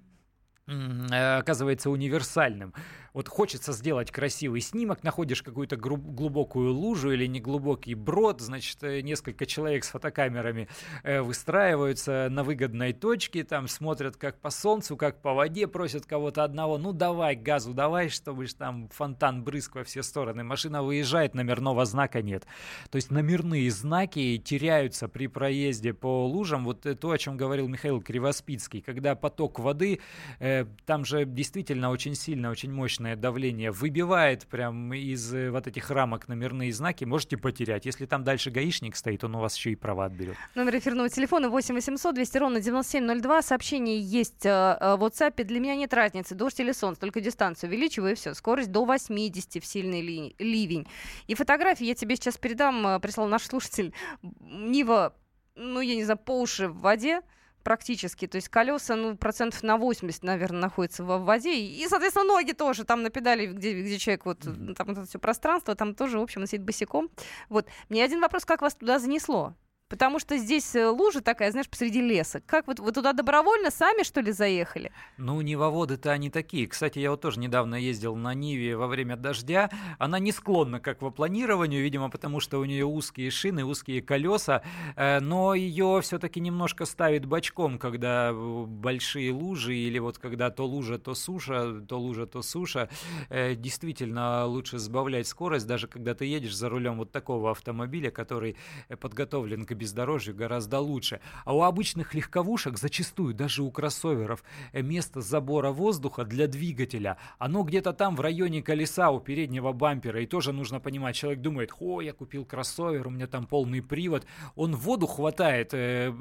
Э, 0.68 1.38
оказывается 1.38 1.90
универсальным. 1.90 2.74
Вот 3.14 3.28
хочется 3.28 3.74
сделать 3.74 4.12
красивый 4.12 4.62
снимок, 4.62 5.04
находишь 5.04 5.42
какую-то 5.42 5.76
глубокую 5.76 6.74
лужу 6.74 7.12
или 7.12 7.26
неглубокий 7.26 7.94
брод, 7.94 8.42
значит, 8.42 8.84
э, 8.84 9.02
несколько 9.02 9.46
человек 9.46 9.84
с 9.84 9.90
фотокамерами 9.90 10.68
э, 11.04 11.22
выстраиваются 11.22 12.28
на 12.30 12.44
выгодной 12.44 12.94
точке, 12.94 13.44
там 13.44 13.68
смотрят 13.68 14.18
как 14.18 14.40
по 14.40 14.50
солнцу, 14.50 14.98
как 14.98 15.22
по 15.22 15.34
воде, 15.34 15.68
просят 15.68 16.06
кого-то 16.06 16.44
одного, 16.44 16.78
ну 16.78 16.94
давай 16.94 17.36
газу, 17.36 17.74
давай, 17.74 18.10
чтобы 18.10 18.48
там 18.48 18.90
фонтан 18.90 19.44
брызг 19.44 19.76
во 19.76 19.84
все 19.84 20.04
стороны. 20.04 20.44
Машина 20.44 20.84
выезжает, 20.84 21.34
номерного 21.34 21.86
знака 21.86 22.22
нет. 22.22 22.46
То 22.90 22.96
есть 22.96 23.12
номерные 23.12 23.70
знаки 23.72 24.38
теряются 24.38 25.08
при 25.08 25.28
проезде 25.28 25.94
по 25.94 26.26
лужам. 26.28 26.66
Вот 26.66 26.86
то, 27.00 27.12
о 27.12 27.18
чем 27.18 27.38
говорил 27.38 27.68
Михаил 27.68 28.02
Кривоспицкий, 28.02 28.82
когда 28.82 29.16
поток 29.16 29.60
воды, 29.60 30.00
э, 30.40 30.66
там 30.86 31.06
же 31.06 31.26
действительно 31.26 31.90
очень 31.90 32.16
сильно, 32.16 32.50
очень 32.50 32.72
мощное 33.02 33.16
давление, 33.16 33.72
выбивает 33.72 34.46
прям 34.46 34.94
из 34.94 35.34
э, 35.34 35.50
вот 35.50 35.68
этих 35.68 35.90
рамок 35.90 36.28
номерные 36.28 36.72
знаки, 36.72 37.04
можете 37.06 37.38
потерять. 37.38 37.86
Если 37.86 38.06
там 38.06 38.24
дальше 38.24 38.52
гаишник 38.52 38.96
стоит, 38.96 39.24
он 39.24 39.36
у 39.36 39.40
вас 39.40 39.56
еще 39.56 39.72
и 39.72 39.76
права 39.76 40.06
отберет. 40.06 40.36
Номер 40.56 40.78
эфирного 40.78 41.10
телефона 41.10 41.50
8 41.50 41.76
800 41.76 42.16
200 42.16 42.38
ровно 42.38 42.60
9702. 42.62 43.42
Сообщение 43.42 44.00
есть 44.00 44.46
э, 44.46 44.50
э, 44.50 44.96
в 44.98 45.04
WhatsApp. 45.04 45.44
Для 45.44 45.60
меня 45.60 45.76
нет 45.76 45.94
разницы, 45.94 46.36
дождь 46.36 46.60
или 46.60 46.72
солнце, 46.74 47.02
только 47.02 47.22
дистанцию 47.22 47.70
увеличиваю 47.70 48.12
и 48.12 48.16
все. 48.16 48.34
Скорость 48.36 48.72
до 48.72 48.86
80 48.86 49.64
в 49.64 49.66
сильный 49.66 50.02
ли, 50.02 50.36
ливень. 50.38 50.88
И 51.28 51.34
фотографии 51.34 51.86
я 51.86 51.96
тебе 51.96 52.16
сейчас 52.16 52.38
передам, 52.38 53.02
прислал 53.02 53.28
наш 53.28 53.44
слушатель. 53.44 53.94
Нива, 54.22 55.16
ну, 55.56 55.82
я 55.82 55.96
не 55.96 56.04
знаю, 56.04 56.20
по 56.20 56.40
уши 56.40 56.68
в 56.68 56.82
воде 56.82 57.22
практически. 57.64 58.28
То 58.28 58.38
есть 58.38 58.50
колеса, 58.50 58.96
ну, 58.96 59.16
процентов 59.16 59.64
на 59.64 59.78
80, 59.78 60.24
наверное, 60.24 60.62
находятся 60.62 61.04
в 61.04 61.24
воде. 61.24 61.54
И, 61.54 61.88
соответственно, 61.88 62.26
ноги 62.26 62.52
тоже 62.52 62.84
там 62.84 63.04
на 63.04 63.10
педали, 63.10 63.48
где, 63.48 63.82
где 63.82 63.98
человек, 63.98 64.26
вот 64.26 64.40
там 64.40 64.90
это 64.90 65.06
все 65.06 65.20
пространство, 65.20 65.76
там 65.76 65.96
тоже, 65.96 66.20
в 66.20 66.22
общем, 66.22 66.42
он 66.42 66.48
сидит 66.48 66.64
босиком. 66.64 67.10
Вот. 67.50 67.68
Мне 67.90 68.04
один 68.04 68.22
вопрос, 68.22 68.46
как 68.46 68.62
вас 68.62 68.76
туда 68.76 69.00
занесло? 69.00 69.56
Потому 69.92 70.20
что 70.20 70.38
здесь 70.38 70.74
э, 70.74 70.88
лужа 70.88 71.20
такая, 71.20 71.52
знаешь, 71.52 71.68
посреди 71.68 72.02
леса. 72.02 72.42
Как 72.46 72.66
вот 72.68 72.80
вы 72.80 72.94
туда 72.94 73.12
добровольно 73.12 73.72
сами, 73.72 74.04
что 74.04 74.22
ли, 74.22 74.32
заехали? 74.32 74.90
Ну, 75.18 75.42
Нивоводы-то 75.42 76.12
они 76.12 76.30
такие. 76.30 76.66
Кстати, 76.66 77.00
я 77.00 77.12
вот 77.12 77.20
тоже 77.20 77.42
недавно 77.42 77.76
ездил 77.76 78.16
на 78.16 78.34
Ниве 78.34 78.78
во 78.78 78.88
время 78.88 79.18
дождя. 79.18 79.70
Она 80.00 80.18
не 80.20 80.32
склонна 80.32 80.80
к 80.80 80.88
аквапланированию, 80.88 81.84
видимо, 81.84 82.10
потому 82.10 82.40
что 82.40 82.60
у 82.60 82.64
нее 82.64 82.86
узкие 82.86 83.30
шины, 83.32 83.66
узкие 83.66 84.02
колеса. 84.02 84.64
Э, 84.96 85.20
но 85.20 85.54
ее 85.56 86.00
все-таки 86.02 86.40
немножко 86.40 86.86
ставит 86.86 87.26
бочком, 87.26 87.78
когда 87.78 88.30
э, 88.32 88.64
большие 88.66 89.34
лужи, 89.34 89.76
или 89.76 90.00
вот 90.00 90.20
когда 90.20 90.52
то 90.52 90.66
лужа, 90.66 91.00
то 91.00 91.16
суша, 91.16 91.82
то 91.82 92.00
лужа, 92.00 92.28
то 92.28 92.42
суша. 92.42 92.88
Действительно, 93.30 94.46
лучше 94.46 94.78
сбавлять 94.78 95.28
скорость, 95.28 95.68
даже 95.68 95.90
когда 95.90 96.16
ты 96.16 96.24
едешь 96.24 96.56
за 96.56 96.70
рулем 96.70 96.98
вот 96.98 97.12
такого 97.12 97.52
автомобиля, 97.52 98.10
который 98.10 98.56
подготовлен 99.02 99.66
к 99.66 99.81
бездорожью 99.82 100.36
гораздо 100.36 100.80
лучше. 100.80 101.20
А 101.46 101.56
у 101.56 101.64
обычных 101.64 102.14
легковушек, 102.14 102.78
зачастую 102.78 103.34
даже 103.34 103.64
у 103.64 103.72
кроссоверов, 103.72 104.44
э, 104.74 104.82
место 104.82 105.22
забора 105.22 105.72
воздуха 105.72 106.24
для 106.24 106.48
двигателя, 106.48 107.18
оно 107.40 107.64
где-то 107.64 107.94
там 107.94 108.16
в 108.16 108.22
районе 108.22 108.62
колеса 108.62 109.10
у 109.10 109.20
переднего 109.20 109.72
бампера. 109.74 110.22
И 110.22 110.28
тоже 110.28 110.54
нужно 110.54 110.80
понимать, 110.80 111.16
человек 111.16 111.42
думает, 111.42 111.72
о, 111.80 112.02
я 112.02 112.14
купил 112.14 112.46
кроссовер, 112.46 113.08
у 113.08 113.10
меня 113.10 113.28
там 113.28 113.46
полный 113.48 113.82
привод. 113.82 114.26
Он 114.56 114.76
воду 114.76 115.08
хватает 115.08 115.70
э, 115.74 116.14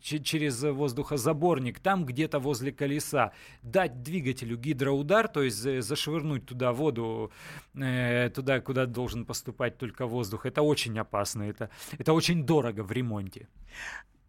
через 0.00 0.62
воздухозаборник 0.62 1.80
там 1.80 2.06
где-то 2.06 2.38
возле 2.38 2.72
колеса. 2.72 3.32
Дать 3.62 4.02
двигателю 4.02 4.56
гидроудар, 4.56 5.28
то 5.28 5.42
есть 5.42 5.58
зашвырнуть 5.82 6.46
туда 6.46 6.72
воду, 6.72 7.30
э, 7.74 8.30
туда, 8.34 8.60
куда 8.60 8.86
должен 8.86 9.24
поступать 9.26 9.76
только 9.76 10.06
воздух, 10.06 10.46
это 10.46 10.62
очень 10.62 10.98
опасно, 10.98 11.42
это, 11.42 11.68
это 11.98 12.12
очень 12.12 12.44
дорого 12.44 12.77
дорого 12.78 12.88
в 12.88 12.92
ремонте. 12.92 13.48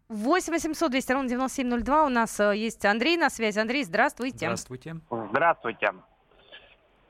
8 0.09 0.53
800 0.53 0.91
200 0.91 1.11
ровно 1.11 1.29
9702. 1.29 2.05
У 2.05 2.09
нас 2.09 2.39
э, 2.39 2.57
есть 2.57 2.83
Андрей 2.85 3.17
на 3.17 3.29
связи. 3.29 3.59
Андрей, 3.59 3.83
здравствуйте. 3.83 4.37
Здравствуйте. 4.37 4.95
Здравствуйте. 5.31 5.93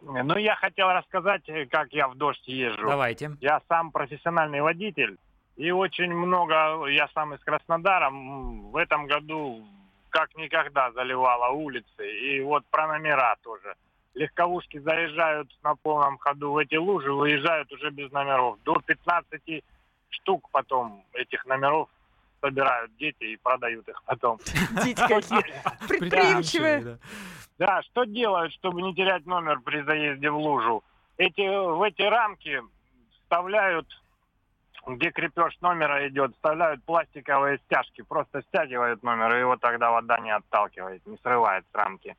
Ну, 0.02 0.38
я 0.38 0.56
хотел 0.56 0.90
рассказать, 0.90 1.48
э, 1.48 1.66
как 1.66 1.94
я 1.94 2.08
в 2.08 2.16
дождь 2.16 2.46
езжу. 2.48 2.88
Давайте. 2.88 3.32
Я 3.40 3.62
сам 3.70 3.92
профессиональный 3.92 4.62
водитель. 4.62 5.18
И 5.56 5.72
очень 5.72 6.14
много, 6.14 6.86
я 6.88 7.08
сам 7.14 7.34
из 7.34 7.40
Краснодара, 7.42 8.10
в 8.10 8.76
этом 8.78 9.08
году 9.08 9.66
как 10.10 10.36
никогда 10.36 10.92
заливала 10.92 11.50
улицы. 11.52 12.02
И 12.02 12.42
вот 12.42 12.66
про 12.72 12.88
номера 12.88 13.36
тоже. 13.44 13.76
Легковушки 14.16 14.80
заезжают 14.80 15.50
на 15.64 15.76
полном 15.76 16.18
ходу 16.18 16.52
в 16.52 16.58
эти 16.58 16.76
лужи, 16.76 17.12
выезжают 17.14 17.72
уже 17.72 17.92
без 17.92 18.12
номеров. 18.12 18.58
До 18.64 18.80
15 18.86 19.64
штук 20.10 20.50
потом 20.52 21.04
этих 21.14 21.46
номеров 21.46 21.90
собирают 22.42 22.96
дети 22.98 23.24
и 23.24 23.38
продают 23.38 23.88
их 23.88 24.02
потом. 24.04 24.40
Дети 24.84 25.02
какие 25.08 25.44
предприимчивые. 25.88 27.00
Да, 27.58 27.82
что 27.84 28.06
делают, 28.06 28.54
чтобы 28.54 28.82
не 28.82 28.96
терять 28.96 29.26
номер 29.26 29.60
при 29.60 29.82
заезде 29.82 30.30
в 30.30 30.38
лужу? 30.38 30.84
Эти, 31.18 31.42
в 31.42 31.82
эти 31.82 32.02
рамки 32.02 32.62
вставляют, 33.24 33.86
где 34.88 35.12
крепеж 35.12 35.60
номера 35.60 36.08
идет, 36.08 36.34
вставляют 36.36 36.82
пластиковые 36.86 37.60
стяжки, 37.66 38.02
просто 38.02 38.42
стягивают 38.44 39.04
номер, 39.04 39.36
и 39.36 39.40
его 39.40 39.58
тогда 39.58 39.92
вода 39.92 40.20
не 40.20 40.32
отталкивает, 40.32 41.06
не 41.06 41.18
срывает 41.18 41.66
с 41.70 41.76
рамки. 41.76 42.16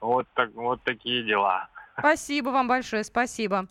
Вот, 0.00 0.26
так, 0.32 0.54
вот 0.54 0.82
такие 0.82 1.22
дела. 1.24 1.68
Спасибо 1.98 2.48
вам 2.48 2.68
большое, 2.68 3.04
спасибо. 3.04 3.66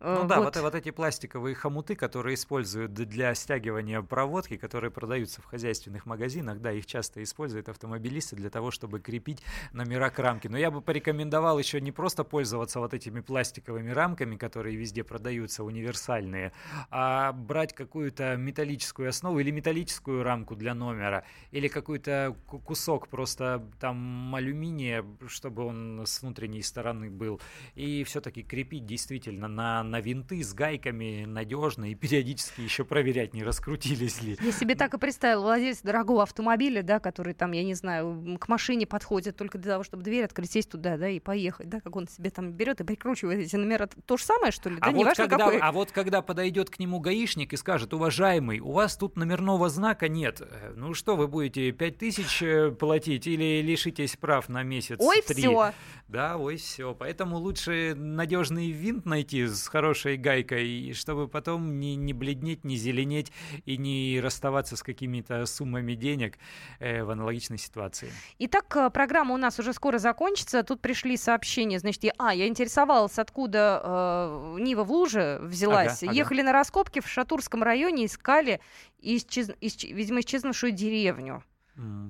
Ну 0.00 0.18
вот. 0.18 0.26
да, 0.28 0.40
вот, 0.40 0.56
вот 0.56 0.74
эти 0.76 0.90
пластиковые 0.90 1.56
хомуты, 1.56 1.96
которые 1.96 2.34
используют 2.34 2.94
для 2.94 3.34
стягивания 3.34 4.00
проводки, 4.00 4.56
которые 4.56 4.92
продаются 4.92 5.42
в 5.42 5.46
хозяйственных 5.46 6.06
магазинах, 6.06 6.60
да, 6.60 6.70
их 6.70 6.86
часто 6.86 7.20
используют 7.22 7.68
автомобилисты 7.68 8.36
для 8.36 8.48
того, 8.48 8.70
чтобы 8.70 9.00
крепить 9.00 9.42
номера 9.72 10.10
к 10.10 10.18
рамке. 10.20 10.48
Но 10.48 10.56
я 10.56 10.70
бы 10.70 10.82
порекомендовал 10.82 11.58
еще 11.58 11.80
не 11.80 11.90
просто 11.90 12.22
пользоваться 12.22 12.78
вот 12.78 12.94
этими 12.94 13.20
пластиковыми 13.20 13.90
рамками, 13.90 14.36
которые 14.36 14.76
везде 14.76 15.02
продаются, 15.02 15.64
универсальные, 15.64 16.52
а 16.90 17.32
брать 17.32 17.74
какую-то 17.74 18.36
металлическую 18.36 19.08
основу 19.08 19.40
или 19.40 19.50
металлическую 19.50 20.22
рамку 20.22 20.54
для 20.54 20.74
номера, 20.74 21.24
или 21.50 21.66
какой-то 21.66 22.36
кусок 22.46 23.08
просто 23.08 23.64
там 23.80 24.32
алюминия, 24.32 25.04
чтобы 25.26 25.64
он 25.64 26.04
с 26.06 26.22
внутренней 26.22 26.62
стороны 26.62 27.10
был, 27.10 27.40
и 27.74 28.04
все-таки 28.04 28.44
крепить 28.44 28.86
действительно 28.86 29.48
на 29.48 29.87
на 29.88 30.00
винты 30.00 30.42
с 30.42 30.54
гайками 30.54 31.24
надежно 31.24 31.90
и 31.90 31.94
периодически 31.94 32.60
еще 32.60 32.84
проверять, 32.84 33.34
не 33.34 33.42
раскрутились 33.42 34.22
ли. 34.22 34.36
Я 34.40 34.52
себе 34.52 34.74
так 34.74 34.94
и 34.94 34.98
представил, 34.98 35.42
владелец 35.42 35.80
дорогого 35.82 36.22
автомобиля, 36.22 36.82
да, 36.82 37.00
который 37.00 37.34
там, 37.34 37.52
я 37.52 37.64
не 37.64 37.74
знаю, 37.74 38.38
к 38.38 38.48
машине 38.48 38.86
подходит 38.86 39.36
только 39.36 39.58
для 39.58 39.72
того, 39.72 39.84
чтобы 39.84 40.02
дверь 40.02 40.24
открыть, 40.24 40.52
сесть 40.52 40.70
туда, 40.70 40.96
да, 40.96 41.08
и 41.08 41.20
поехать, 41.20 41.68
да, 41.68 41.80
как 41.80 41.96
он 41.96 42.06
себе 42.08 42.30
там 42.30 42.52
берет 42.52 42.80
и 42.80 42.84
прикручивает 42.84 43.40
эти 43.40 43.56
номера. 43.56 43.88
То 44.06 44.16
же 44.16 44.24
самое, 44.24 44.52
что 44.52 44.70
ли? 44.70 44.76
А, 44.80 44.86
да, 44.86 44.90
вот, 44.92 45.04
важно, 45.04 45.28
когда, 45.28 45.44
какой. 45.44 45.58
а 45.58 45.72
вот 45.72 45.92
когда 45.92 46.22
подойдет 46.22 46.70
к 46.70 46.78
нему 46.78 47.00
гаишник 47.00 47.52
и 47.52 47.56
скажет, 47.56 47.92
уважаемый, 47.92 48.60
у 48.60 48.72
вас 48.72 48.96
тут 48.96 49.16
номерного 49.16 49.68
знака 49.68 50.08
нет, 50.08 50.42
ну 50.76 50.94
что, 50.94 51.16
вы 51.16 51.28
будете 51.28 51.72
5000 51.72 52.42
э, 52.42 52.70
платить 52.70 53.26
или 53.26 53.62
лишитесь 53.62 54.16
прав 54.16 54.48
на 54.48 54.62
месяц? 54.62 54.96
Ой, 55.00 55.22
все. 55.26 55.72
Да, 56.08 56.36
ой, 56.36 56.56
все. 56.56 56.94
Поэтому 56.94 57.36
лучше 57.36 57.94
надежный 57.94 58.70
винт 58.70 59.06
найти 59.06 59.46
с 59.46 59.68
хорошей 59.78 60.16
гайкой, 60.16 60.92
чтобы 60.92 61.28
потом 61.28 61.78
не, 61.78 61.94
не 61.94 62.12
бледнеть, 62.12 62.64
не 62.64 62.76
зеленеть 62.76 63.32
и 63.64 63.76
не 63.76 64.20
расставаться 64.20 64.76
с 64.76 64.82
какими-то 64.82 65.46
суммами 65.46 65.94
денег 65.94 66.36
э, 66.80 67.04
в 67.04 67.10
аналогичной 67.10 67.58
ситуации. 67.58 68.10
Итак, 68.40 68.76
э, 68.76 68.90
программа 68.90 69.34
у 69.34 69.36
нас 69.36 69.60
уже 69.60 69.72
скоро 69.72 69.98
закончится. 69.98 70.64
Тут 70.64 70.80
пришли 70.80 71.16
сообщения. 71.16 71.78
Значит, 71.78 72.02
я, 72.02 72.12
а, 72.18 72.34
я 72.34 72.48
интересовалась, 72.48 73.20
откуда 73.20 73.80
э, 73.84 74.56
Нива 74.58 74.82
в 74.82 74.90
луже 74.90 75.38
взялась. 75.42 76.02
Ага, 76.02 76.10
ага. 76.10 76.18
Ехали 76.18 76.42
на 76.42 76.52
раскопки 76.52 77.00
в 77.00 77.06
Шатурском 77.06 77.62
районе, 77.62 78.06
искали, 78.06 78.60
исчез, 79.00 79.52
исч, 79.60 79.84
видимо, 79.84 80.20
исчезнувшую 80.20 80.72
деревню. 80.72 81.44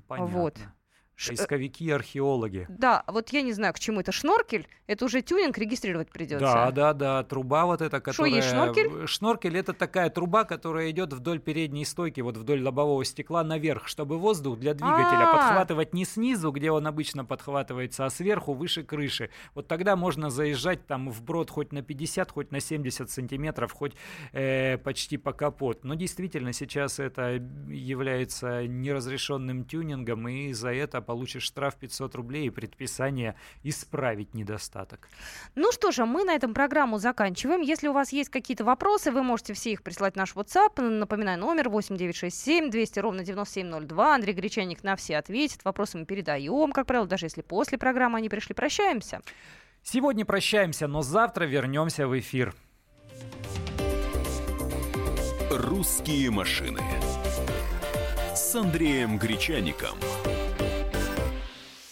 Понятно. 0.06 0.26
Вот. 0.26 0.56
Поисковики, 1.26 1.90
археологи. 1.90 2.66
Да, 2.68 3.02
вот 3.06 3.30
я 3.30 3.42
не 3.42 3.52
знаю, 3.52 3.74
к 3.74 3.78
чему 3.80 4.00
это. 4.00 4.12
Шноркель, 4.12 4.66
это 4.86 5.04
уже 5.04 5.20
тюнинг 5.20 5.58
регистрировать 5.58 6.10
придется. 6.10 6.46
Да, 6.46 6.70
да, 6.70 6.92
да, 6.92 7.24
труба 7.24 7.66
вот 7.66 7.82
эта, 7.82 8.00
которая... 8.00 8.30
Что 8.30 8.36
есть 8.36 8.48
шноркель? 8.50 9.06
Шноркель 9.06 9.56
это 9.56 9.72
такая 9.72 10.10
труба, 10.10 10.44
которая 10.44 10.90
идет 10.90 11.12
вдоль 11.12 11.40
передней 11.40 11.84
стойки, 11.84 12.20
вот 12.20 12.36
вдоль 12.36 12.62
лобового 12.62 13.04
стекла 13.04 13.42
наверх, 13.42 13.88
чтобы 13.88 14.18
воздух 14.18 14.58
для 14.58 14.74
двигателя 14.74 15.24
А-а-а. 15.24 15.36
подхватывать 15.36 15.92
не 15.92 16.04
снизу, 16.04 16.52
где 16.52 16.70
он 16.70 16.86
обычно 16.86 17.24
подхватывается, 17.24 18.06
а 18.06 18.10
сверху, 18.10 18.54
выше 18.54 18.84
крыши. 18.84 19.30
Вот 19.54 19.66
тогда 19.66 19.96
можно 19.96 20.30
заезжать 20.30 20.86
там 20.86 21.10
вброд 21.10 21.50
хоть 21.50 21.72
на 21.72 21.82
50, 21.82 22.30
хоть 22.30 22.52
на 22.52 22.60
70 22.60 23.10
сантиметров, 23.10 23.72
хоть 23.72 23.94
э, 24.32 24.78
почти 24.78 25.16
по 25.16 25.32
капот. 25.32 25.84
Но 25.84 25.94
действительно 25.94 26.52
сейчас 26.52 27.00
это 27.00 27.42
является 27.68 28.66
неразрешенным 28.66 29.64
тюнингом, 29.64 30.28
и 30.28 30.52
за 30.52 30.72
это 30.72 31.07
получишь 31.08 31.44
штраф 31.44 31.74
500 31.76 32.14
рублей 32.16 32.48
и 32.48 32.50
предписание 32.50 33.34
исправить 33.62 34.34
недостаток. 34.34 35.08
Ну 35.54 35.72
что 35.72 35.90
же, 35.90 36.04
мы 36.04 36.22
на 36.24 36.34
этом 36.34 36.52
программу 36.52 36.98
заканчиваем. 36.98 37.62
Если 37.62 37.88
у 37.88 37.94
вас 37.94 38.12
есть 38.12 38.28
какие-то 38.28 38.62
вопросы, 38.62 39.10
вы 39.10 39.22
можете 39.22 39.54
все 39.54 39.72
их 39.72 39.82
прислать 39.82 40.14
в 40.14 40.16
наш 40.18 40.34
WhatsApp. 40.34 40.82
Напоминаю, 40.82 41.38
номер 41.38 41.70
8967 41.70 42.68
200 42.68 42.98
ровно 42.98 43.24
9702. 43.24 44.14
Андрей 44.16 44.34
Гречаник 44.34 44.84
на 44.84 44.96
все 44.96 45.16
ответит. 45.16 45.64
Вопросы 45.64 45.96
мы 45.96 46.04
передаем, 46.04 46.72
как 46.72 46.86
правило, 46.86 47.06
даже 47.06 47.24
если 47.24 47.40
после 47.40 47.78
программы 47.78 48.18
они 48.18 48.28
пришли. 48.28 48.54
Прощаемся. 48.54 49.22
Сегодня 49.82 50.26
прощаемся, 50.26 50.88
но 50.88 51.00
завтра 51.00 51.46
вернемся 51.46 52.06
в 52.06 52.18
эфир. 52.18 52.54
«Русские 55.50 56.30
машины» 56.30 56.82
с 58.34 58.54
Андреем 58.54 59.18
Гречаником. 59.18 59.98